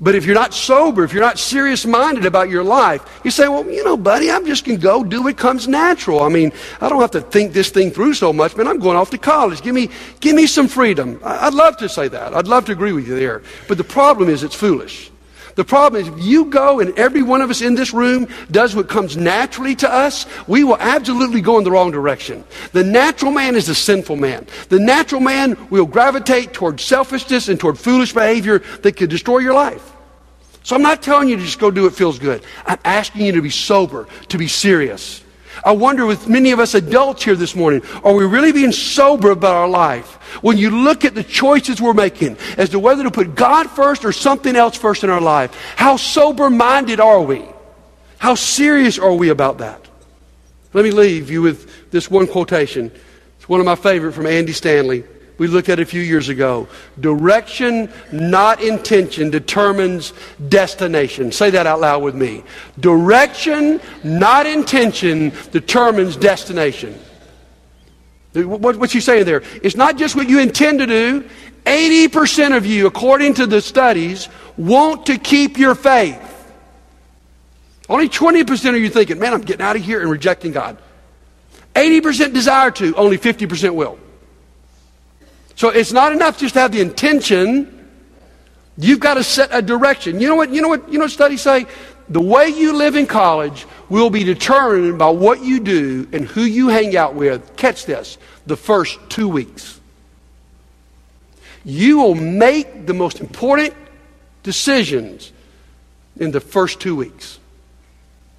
But 0.00 0.14
if 0.14 0.26
you're 0.26 0.34
not 0.34 0.52
sober, 0.52 1.04
if 1.04 1.12
you're 1.12 1.22
not 1.22 1.38
serious 1.38 1.86
minded 1.86 2.26
about 2.26 2.48
your 2.50 2.64
life, 2.64 3.20
you 3.24 3.30
say, 3.30 3.46
well, 3.46 3.64
you 3.70 3.84
know, 3.84 3.96
buddy, 3.96 4.30
I'm 4.30 4.44
just 4.44 4.64
going 4.64 4.78
to 4.78 4.82
go 4.82 5.04
do 5.04 5.22
what 5.22 5.36
comes 5.36 5.68
natural. 5.68 6.20
I 6.20 6.28
mean, 6.28 6.52
I 6.80 6.88
don't 6.88 7.00
have 7.00 7.12
to 7.12 7.20
think 7.20 7.52
this 7.52 7.70
thing 7.70 7.90
through 7.90 8.14
so 8.14 8.32
much, 8.32 8.56
man. 8.56 8.66
I'm 8.66 8.80
going 8.80 8.96
off 8.96 9.10
to 9.10 9.18
college. 9.18 9.62
Give 9.62 9.74
me, 9.74 9.90
give 10.20 10.34
me 10.34 10.46
some 10.46 10.66
freedom. 10.66 11.20
I'd 11.24 11.54
love 11.54 11.76
to 11.78 11.88
say 11.88 12.08
that. 12.08 12.34
I'd 12.34 12.48
love 12.48 12.64
to 12.66 12.72
agree 12.72 12.92
with 12.92 13.06
you 13.06 13.14
there. 13.14 13.42
But 13.68 13.78
the 13.78 13.84
problem 13.84 14.28
is 14.28 14.42
it's 14.42 14.54
foolish. 14.54 15.10
The 15.54 15.64
problem 15.64 16.02
is, 16.02 16.08
if 16.08 16.24
you 16.24 16.46
go 16.46 16.80
and 16.80 16.98
every 16.98 17.22
one 17.22 17.40
of 17.40 17.50
us 17.50 17.62
in 17.62 17.74
this 17.74 17.92
room 17.92 18.28
does 18.50 18.74
what 18.74 18.88
comes 18.88 19.16
naturally 19.16 19.74
to 19.76 19.92
us, 19.92 20.26
we 20.48 20.64
will 20.64 20.76
absolutely 20.78 21.40
go 21.40 21.58
in 21.58 21.64
the 21.64 21.70
wrong 21.70 21.90
direction. 21.90 22.44
The 22.72 22.84
natural 22.84 23.30
man 23.32 23.54
is 23.54 23.68
a 23.68 23.74
sinful 23.74 24.16
man. 24.16 24.46
The 24.68 24.80
natural 24.80 25.20
man 25.20 25.56
will 25.70 25.86
gravitate 25.86 26.52
toward 26.52 26.80
selfishness 26.80 27.48
and 27.48 27.58
toward 27.58 27.78
foolish 27.78 28.12
behavior 28.12 28.60
that 28.82 28.96
could 28.96 29.10
destroy 29.10 29.38
your 29.38 29.54
life. 29.54 29.92
So 30.64 30.74
I'm 30.74 30.82
not 30.82 31.02
telling 31.02 31.28
you 31.28 31.36
to 31.36 31.42
just 31.42 31.58
go 31.58 31.70
do 31.70 31.82
what 31.82 31.94
feels 31.94 32.18
good. 32.18 32.42
I'm 32.66 32.78
asking 32.84 33.26
you 33.26 33.32
to 33.32 33.42
be 33.42 33.50
sober, 33.50 34.08
to 34.28 34.38
be 34.38 34.48
serious. 34.48 35.23
I 35.64 35.72
wonder 35.72 36.04
with 36.04 36.28
many 36.28 36.50
of 36.50 36.60
us 36.60 36.74
adults 36.74 37.24
here 37.24 37.36
this 37.36 37.56
morning, 37.56 37.82
are 38.02 38.12
we 38.12 38.26
really 38.26 38.52
being 38.52 38.72
sober 38.72 39.30
about 39.30 39.54
our 39.54 39.68
life? 39.68 40.12
When 40.42 40.58
you 40.58 40.70
look 40.70 41.04
at 41.04 41.14
the 41.14 41.24
choices 41.24 41.80
we're 41.80 41.94
making 41.94 42.36
as 42.58 42.70
to 42.70 42.78
whether 42.78 43.02
to 43.02 43.10
put 43.10 43.34
God 43.34 43.70
first 43.70 44.04
or 44.04 44.12
something 44.12 44.56
else 44.56 44.76
first 44.76 45.04
in 45.04 45.10
our 45.10 45.20
life, 45.20 45.54
how 45.76 45.96
sober 45.96 46.50
minded 46.50 47.00
are 47.00 47.22
we? 47.22 47.44
How 48.18 48.34
serious 48.34 48.98
are 48.98 49.14
we 49.14 49.30
about 49.30 49.58
that? 49.58 49.80
Let 50.74 50.84
me 50.84 50.90
leave 50.90 51.30
you 51.30 51.40
with 51.40 51.90
this 51.90 52.10
one 52.10 52.26
quotation. 52.26 52.90
It's 53.36 53.48
one 53.48 53.60
of 53.60 53.66
my 53.66 53.76
favorite 53.76 54.12
from 54.12 54.26
Andy 54.26 54.52
Stanley. 54.52 55.04
We 55.36 55.48
looked 55.48 55.68
at 55.68 55.80
a 55.80 55.84
few 55.84 56.00
years 56.00 56.28
ago. 56.28 56.68
Direction, 57.00 57.92
not 58.12 58.62
intention, 58.62 59.30
determines 59.30 60.12
destination. 60.48 61.32
Say 61.32 61.50
that 61.50 61.66
out 61.66 61.80
loud 61.80 62.02
with 62.02 62.14
me. 62.14 62.44
Direction, 62.78 63.80
not 64.04 64.46
intention, 64.46 65.32
determines 65.50 66.16
destination. 66.16 66.98
What's 68.32 68.92
he 68.92 69.00
saying 69.00 69.24
there? 69.24 69.42
It's 69.62 69.76
not 69.76 69.96
just 69.96 70.14
what 70.14 70.28
you 70.28 70.38
intend 70.40 70.80
to 70.80 70.86
do. 70.86 71.28
80% 71.64 72.56
of 72.56 72.66
you, 72.66 72.86
according 72.86 73.34
to 73.34 73.46
the 73.46 73.60
studies, 73.60 74.28
want 74.56 75.06
to 75.06 75.18
keep 75.18 75.58
your 75.58 75.74
faith. 75.74 76.20
Only 77.88 78.08
20% 78.08 78.68
of 78.70 78.76
you 78.76 78.88
thinking, 78.88 79.18
man, 79.18 79.34
I'm 79.34 79.40
getting 79.40 79.64
out 79.64 79.76
of 79.76 79.82
here 79.82 80.00
and 80.00 80.10
rejecting 80.10 80.52
God. 80.52 80.78
80% 81.74 82.32
desire 82.32 82.70
to, 82.72 82.94
only 82.94 83.18
50% 83.18 83.74
will. 83.74 83.98
So 85.56 85.68
it's 85.68 85.92
not 85.92 86.12
enough 86.12 86.38
just 86.38 86.54
to 86.54 86.60
have 86.60 86.72
the 86.72 86.80
intention. 86.80 87.88
You've 88.76 89.00
got 89.00 89.14
to 89.14 89.22
set 89.22 89.50
a 89.52 89.62
direction. 89.62 90.20
You 90.20 90.28
know 90.28 90.34
what? 90.34 90.50
You 90.50 90.62
know 90.62 90.68
what? 90.68 90.90
You 90.90 90.98
know 90.98 91.04
what 91.04 91.12
studies 91.12 91.42
say? 91.42 91.66
The 92.08 92.20
way 92.20 92.48
you 92.48 92.76
live 92.76 92.96
in 92.96 93.06
college 93.06 93.66
will 93.88 94.10
be 94.10 94.24
determined 94.24 94.98
by 94.98 95.08
what 95.10 95.42
you 95.42 95.60
do 95.60 96.08
and 96.12 96.24
who 96.26 96.42
you 96.42 96.68
hang 96.68 96.96
out 96.96 97.14
with. 97.14 97.56
Catch 97.56 97.86
this: 97.86 98.18
the 98.46 98.56
first 98.56 98.98
two 99.08 99.28
weeks. 99.28 99.80
You 101.64 101.98
will 101.98 102.14
make 102.14 102.86
the 102.86 102.94
most 102.94 103.20
important 103.20 103.72
decisions 104.42 105.32
in 106.18 106.30
the 106.30 106.40
first 106.40 106.80
two 106.80 106.94
weeks. 106.94 107.38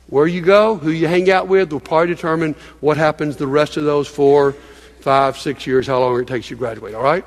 Where 0.07 0.27
you 0.27 0.41
go, 0.41 0.75
who 0.75 0.91
you 0.91 1.07
hang 1.07 1.31
out 1.31 1.47
with, 1.47 1.71
will 1.71 1.79
probably 1.79 2.13
determine 2.13 2.53
what 2.81 2.97
happens 2.97 3.37
the 3.37 3.47
rest 3.47 3.77
of 3.77 3.85
those 3.85 4.07
four 4.07 4.55
five, 5.05 5.37
six 5.37 5.67
years, 5.67 5.85
how 5.85 5.99
long 5.99 6.19
it 6.19 6.25
takes 6.25 6.49
you 6.49 6.55
to 6.55 6.59
graduate, 6.59 6.95
all 6.95 7.03
right? 7.03 7.23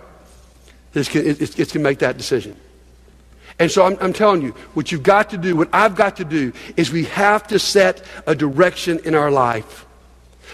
It's, 0.95 1.15
it's, 1.15 1.57
it's 1.57 1.71
to 1.73 1.79
make 1.79 2.01
that 2.01 2.17
decision. 2.17 2.57
And 3.61 3.71
so 3.71 3.87
I'm, 3.87 3.97
I'm, 4.01 4.13
telling 4.13 4.43
you, 4.43 4.51
what 4.75 4.91
you've 4.91 5.05
got 5.05 5.31
to 5.31 5.39
do, 5.39 5.55
what 5.55 5.69
I've 5.73 5.95
got 5.95 6.17
to 6.17 6.25
do, 6.25 6.53
is 6.77 6.91
we 6.91 7.05
have 7.05 7.47
to 7.47 7.61
set 7.61 8.05
a 8.27 8.35
direction 8.35 8.99
in 9.05 9.15
our 9.15 9.31
life. 9.31 9.87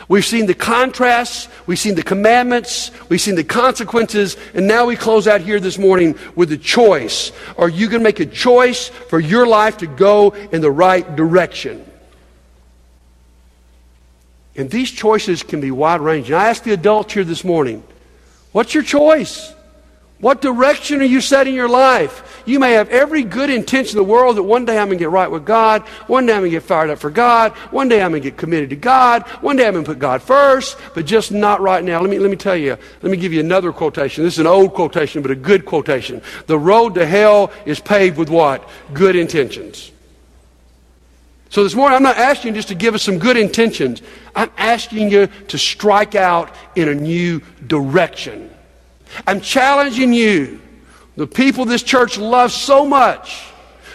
We've 0.07 0.25
seen 0.25 0.45
the 0.45 0.55
contrasts, 0.55 1.49
we've 1.67 1.79
seen 1.79 1.95
the 1.95 2.03
commandments, 2.03 2.91
we've 3.09 3.23
seen 3.23 3.37
the 3.37 3.45
consequences, 3.45 4.37
and 4.53 4.67
now 4.67 4.85
we 4.85 4.95
close 4.95 5.27
out 5.27 5.41
here 5.41 5.61
this 5.61 5.79
morning 5.79 6.19
with 6.35 6.53
a 6.53 6.59
choice. 6.59 7.33
Are 7.57 7.71
you 7.71 7.89
going 7.89 8.01
to 8.01 8.05
make 8.05 8.21
a 8.21 8.27
choice 8.27 8.89
for 8.89 9.19
your 9.19 9.47
life 9.47 9.79
to 9.79 9.87
go 9.87 10.33
in 10.53 10.61
the 10.61 10.71
right 10.71 11.17
direction? 11.17 11.91
And 14.57 14.71
these 14.71 14.91
choices 14.91 15.43
can 15.43 15.61
be 15.61 15.71
wide 15.71 16.01
ranging. 16.01 16.35
I 16.35 16.49
asked 16.49 16.65
the 16.65 16.73
adults 16.73 17.15
here 17.15 17.25
this 17.25 17.45
morning, 17.45 17.83
what's 18.53 18.73
your 18.75 18.85
choice? 18.85 19.53
What 20.21 20.41
direction 20.41 21.03
are 21.03 21.05
you 21.05 21.21
setting 21.21 21.55
your 21.55 21.69
life? 21.69 22.43
You 22.47 22.61
may 22.61 22.73
have 22.73 22.89
every 22.89 23.25
good 23.25 23.51
intention 23.51 23.99
in 23.99 24.05
the 24.05 24.11
world 24.11 24.37
that 24.37 24.45
one 24.45 24.65
day 24.65 24.79
I'm 24.79 24.87
going 24.87 24.99
to 24.99 25.03
get 25.03 25.11
right 25.11 25.31
with 25.31 25.45
God, 25.45 25.83
one 26.07 26.25
day 26.25 26.33
I'm 26.33 26.41
going 26.41 26.51
to 26.51 26.57
get 26.57 26.63
fired 26.63 26.89
up 26.89 26.99
for 26.99 27.11
God, 27.11 27.53
one 27.73 27.89
day 27.89 28.01
I'm 28.01 28.13
going 28.13 28.23
to 28.23 28.31
get 28.31 28.39
committed 28.39 28.71
to 28.71 28.77
God, 28.77 29.25
one 29.43 29.57
day 29.57 29.67
I'm 29.67 29.73
going 29.73 29.85
to 29.85 29.91
put 29.91 29.99
God 29.99 30.23
first, 30.23 30.79
but 30.95 31.05
just 31.05 31.33
not 31.33 31.61
right 31.61 31.83
now. 31.83 32.01
Let 32.01 32.11
me, 32.11 32.19
let 32.19 32.31
me 32.31 32.37
tell 32.37 32.57
you, 32.57 32.79
let 33.03 33.11
me 33.11 33.17
give 33.17 33.33
you 33.33 33.41
another 33.41 33.73
quotation. 33.73 34.25
This 34.25 34.35
is 34.35 34.39
an 34.39 34.47
old 34.47 34.73
quotation, 34.73 35.21
but 35.21 35.31
a 35.31 35.37
good 35.37 35.67
quotation. 35.67 36.23
The 36.47 36.59
road 36.59 36.95
to 36.95 37.05
hell 37.05 37.51
is 37.67 37.81
paved 37.81 38.17
with 38.17 38.31
what? 38.31 38.67
Good 38.93 39.17
intentions. 39.17 39.91
So 41.55 41.63
this 41.63 41.77
morning, 41.77 41.95
I'm 41.95 42.03
not 42.03 42.17
asking 42.17 42.49
you 42.49 42.55
just 42.57 42.67
to 42.67 42.75
give 42.75 42.97
us 42.97 43.05
some 43.05 43.17
good 43.17 43.37
intentions. 43.37 44.03
I'm 44.35 44.51
asking 44.59 45.13
you 45.13 45.29
to 45.29 45.57
strike 45.57 46.17
out 46.17 46.53
in 46.75 46.89
a 46.89 46.95
new 46.97 47.43
direction. 47.69 48.51
I'm 49.25 49.41
challenging 49.41 50.13
you, 50.13 50.61
the 51.15 51.29
people 51.29 51.65
this 51.65 51.85
church 51.85 52.19
loves 52.19 52.55
so 52.55 52.85
much, 52.85 53.45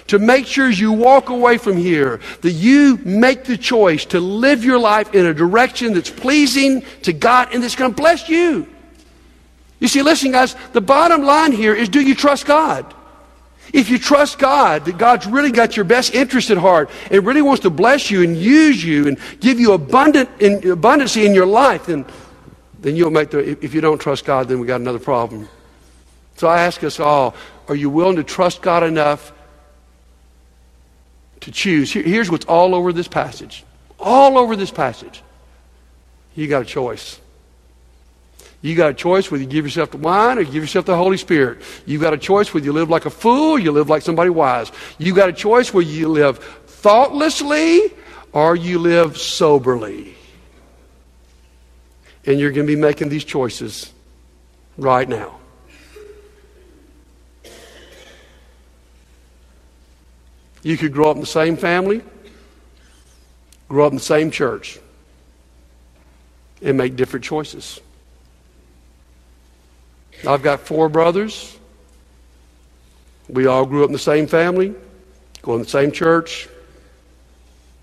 to 0.07 0.19
make 0.19 0.45
sure 0.45 0.69
as 0.69 0.79
you 0.79 0.93
walk 0.93 1.27
away 1.27 1.57
from 1.57 1.75
here 1.75 2.21
that 2.43 2.51
you 2.51 2.95
make 3.03 3.43
the 3.43 3.57
choice 3.57 4.05
to 4.05 4.21
live 4.21 4.63
your 4.63 4.79
life 4.79 5.13
in 5.13 5.25
a 5.25 5.33
direction 5.33 5.93
that's 5.93 6.09
pleasing 6.09 6.81
to 7.01 7.11
God 7.11 7.49
and 7.53 7.61
that's 7.61 7.75
going 7.75 7.93
to 7.93 8.01
bless 8.01 8.29
you. 8.29 8.69
You 9.81 9.89
see, 9.89 10.01
listen, 10.01 10.31
guys, 10.31 10.55
the 10.71 10.79
bottom 10.79 11.23
line 11.23 11.51
here 11.51 11.75
is 11.75 11.89
do 11.89 11.99
you 11.99 12.15
trust 12.15 12.45
God? 12.45 12.95
If 13.73 13.89
you 13.89 13.99
trust 13.99 14.39
God, 14.39 14.85
that 14.85 14.97
God's 14.97 15.27
really 15.27 15.51
got 15.51 15.75
your 15.75 15.85
best 15.85 16.13
interest 16.15 16.49
at 16.49 16.57
heart 16.57 16.89
and 17.11 17.25
really 17.25 17.41
wants 17.41 17.61
to 17.63 17.69
bless 17.69 18.09
you 18.09 18.23
and 18.23 18.35
use 18.35 18.83
you 18.83 19.07
and 19.07 19.17
give 19.39 19.59
you 19.59 19.73
abundant 19.73 20.29
in, 20.39 20.61
abundancy 20.61 21.25
in 21.25 21.33
your 21.35 21.45
life, 21.45 21.85
then, 21.85 22.05
then 22.79 22.95
you'll 22.95 23.11
make 23.11 23.29
the. 23.29 23.39
If 23.63 23.73
you 23.73 23.81
don't 23.81 23.99
trust 23.99 24.25
God, 24.25 24.47
then 24.47 24.59
we 24.59 24.67
got 24.67 24.81
another 24.81 24.99
problem. 24.99 25.47
So 26.37 26.47
I 26.47 26.61
ask 26.61 26.83
us 26.83 26.99
all: 26.99 27.35
Are 27.67 27.75
you 27.75 27.89
willing 27.89 28.15
to 28.15 28.23
trust 28.23 28.61
God 28.61 28.83
enough 28.83 29.31
to 31.41 31.51
choose? 31.51 31.91
Here, 31.91 32.03
here's 32.03 32.31
what's 32.31 32.45
all 32.45 32.73
over 32.73 32.91
this 32.91 33.07
passage. 33.07 33.63
All 33.99 34.37
over 34.37 34.55
this 34.55 34.71
passage. 34.71 35.21
You 36.35 36.47
got 36.47 36.61
a 36.61 36.65
choice. 36.65 37.19
You 38.61 38.75
got 38.75 38.91
a 38.91 38.93
choice 38.93 39.31
whether 39.31 39.41
you 39.41 39.49
give 39.49 39.65
yourself 39.65 39.91
to 39.91 39.97
wine 39.97 40.37
or 40.37 40.41
you 40.41 40.51
give 40.51 40.63
yourself 40.63 40.85
the 40.85 40.95
Holy 40.95 41.15
Spirit. 41.17 41.61
You 41.85 41.97
got 41.97 42.13
a 42.13 42.17
choice 42.17 42.53
whether 42.53 42.65
you 42.65 42.73
live 42.73 42.89
like 42.89 43.05
a 43.05 43.09
fool 43.09 43.51
or 43.51 43.59
you 43.59 43.71
live 43.71 43.89
like 43.89 44.01
somebody 44.01 44.29
wise. 44.29 44.71
You 44.97 45.15
got 45.15 45.29
a 45.29 45.33
choice 45.33 45.73
whether 45.73 45.89
you 45.89 46.09
live 46.09 46.39
thoughtlessly 46.67 47.93
or 48.33 48.55
you 48.55 48.79
live 48.79 49.17
soberly. 49.17 50.15
And 52.25 52.37
you're 52.37 52.51
going 52.51 52.67
to 52.67 52.75
be 52.75 52.79
making 52.79 53.07
these 53.07 53.23
choices 53.23 53.93
right 54.77 55.07
now. 55.07 55.39
You 60.61 60.75
could 60.75 60.91
grow 60.91 61.09
up 61.09 61.15
in 61.15 61.21
the 61.21 61.27
same 61.27 61.55
family, 61.55 62.01
grow 63.69 63.85
up 63.85 63.93
in 63.93 63.97
the 63.97 64.03
same 64.03 64.29
church, 64.29 64.79
and 66.61 66.77
make 66.77 66.97
different 66.97 67.23
choices. 67.23 67.79
I've 70.27 70.43
got 70.43 70.61
four 70.61 70.89
brothers. 70.89 71.57
We 73.27 73.45
all 73.45 73.65
grew 73.65 73.83
up 73.83 73.89
in 73.89 73.93
the 73.93 73.99
same 73.99 74.27
family, 74.27 74.73
go 75.41 75.55
in 75.55 75.61
the 75.61 75.67
same 75.67 75.91
church. 75.91 76.49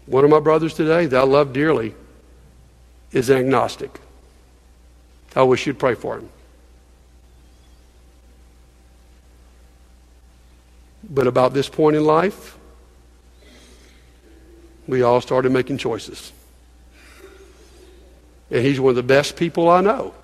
One 0.06 0.24
of 0.24 0.30
my 0.30 0.40
brothers 0.40 0.74
today 0.74 1.06
that 1.06 1.18
I 1.18 1.24
love 1.24 1.52
dearly 1.52 1.94
is 3.12 3.30
agnostic. 3.30 4.00
I 5.34 5.42
wish 5.42 5.66
you'd 5.66 5.78
pray 5.78 5.94
for 5.94 6.18
him. 6.18 6.28
But 11.08 11.26
about 11.26 11.54
this 11.54 11.68
point 11.68 11.96
in 11.96 12.04
life, 12.04 12.56
we 14.88 15.02
all 15.02 15.20
started 15.20 15.52
making 15.52 15.78
choices. 15.78 16.32
And 18.50 18.64
he's 18.64 18.80
one 18.80 18.90
of 18.90 18.96
the 18.96 19.02
best 19.02 19.36
people 19.36 19.68
I 19.68 19.80
know. 19.80 20.14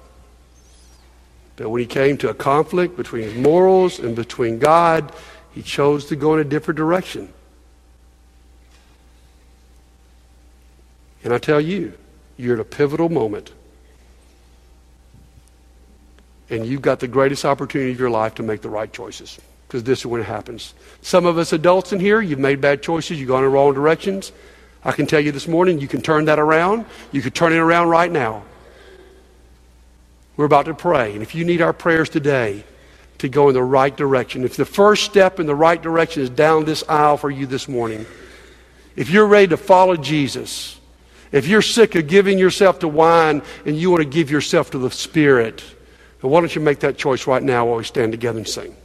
But 1.63 1.71
when 1.71 1.79
he 1.79 1.87
came 1.87 2.17
to 2.17 2.29
a 2.29 2.35
conflict 2.35 2.97
between 2.97 3.23
his 3.23 3.37
morals 3.37 4.01
and 4.01 4.17
between 4.17 4.59
God, 4.59 5.13
he 5.53 5.63
chose 5.63 6.07
to 6.07 6.17
go 6.17 6.35
in 6.35 6.41
a 6.41 6.45
different 6.45 6.77
direction. 6.77 7.33
And 11.23 11.33
I 11.33 11.39
tell 11.39 11.61
you, 11.61 11.93
you're 12.37 12.55
at 12.55 12.61
a 12.61 12.65
pivotal 12.65 13.11
moment. 13.11 13.53
And 16.51 16.67
you've 16.67 16.83
got 16.83 16.99
the 16.99 17.07
greatest 17.07 17.45
opportunity 17.45 17.93
of 17.93 18.01
your 18.01 18.11
life 18.11 18.35
to 18.35 18.43
make 18.43 18.63
the 18.63 18.69
right 18.69 18.93
choices. 18.93 19.39
Because 19.69 19.85
this 19.85 20.01
is 20.01 20.07
when 20.07 20.21
it 20.21 20.25
happens. 20.25 20.75
Some 21.01 21.27
of 21.27 21.39
us 21.39 21.53
adults 21.53 21.93
in 21.93 22.01
here, 22.01 22.21
you've 22.21 22.41
made 22.41 22.61
bad 22.61 22.83
choices, 22.83 23.21
you've 23.21 23.29
gone 23.29 23.45
in 23.45 23.53
wrong 23.53 23.73
directions. 23.73 24.33
I 24.85 24.91
can 24.91 25.07
tell 25.07 25.21
you 25.21 25.31
this 25.31 25.47
morning, 25.47 25.79
you 25.79 25.87
can 25.87 26.03
turn 26.03 26.25
that 26.25 26.41
around. 26.41 26.87
You 27.13 27.23
can 27.23 27.31
turn 27.31 27.53
it 27.53 27.59
around 27.59 27.87
right 27.87 28.11
now. 28.11 28.43
We're 30.37 30.47
about 30.47 30.67
to 30.67 30.75
pray. 30.75 31.13
And 31.13 31.23
if 31.23 31.35
you 31.35 31.45
need 31.45 31.61
our 31.61 31.73
prayers 31.73 32.09
today, 32.09 32.65
to 33.23 33.29
go 33.29 33.49
in 33.49 33.55
the 33.55 33.63
right 33.63 33.97
direction. 33.97 34.43
If 34.43 34.57
the 34.57 34.65
first 34.65 35.05
step 35.05 35.39
in 35.39 35.47
the 35.47 35.55
right 35.55 35.81
direction 35.81 36.25
is 36.25 36.31
down 36.31 36.65
this 36.65 36.83
aisle 36.89 37.17
for 37.17 37.31
you 37.31 37.47
this 37.47 37.69
morning, 37.69 38.05
if 38.97 39.11
you're 39.11 39.29
ready 39.29 39.47
to 39.47 39.57
follow 39.57 39.97
Jesus, 39.97 40.81
if 41.31 41.47
you're 41.47 41.63
sick 41.63 41.95
of 41.95 42.09
giving 42.09 42.37
yourself 42.37 42.81
to 42.81 42.89
wine 42.89 43.43
and 43.65 43.77
you 43.77 43.93
want 43.93 44.03
to 44.03 44.09
give 44.09 44.29
yourself 44.29 44.73
to 44.73 44.79
the 44.79 44.91
Spirit, 44.91 45.63
then 46.21 46.33
why 46.33 46.41
don't 46.41 46.53
you 46.53 46.61
make 46.61 46.81
that 46.81 46.99
choice 46.99 47.29
right 47.29 47.45
now 47.45 47.67
while 47.67 47.77
we 47.77 47.85
stand 47.85 48.11
together 48.11 48.39
and 48.39 48.49
sing? 48.49 48.77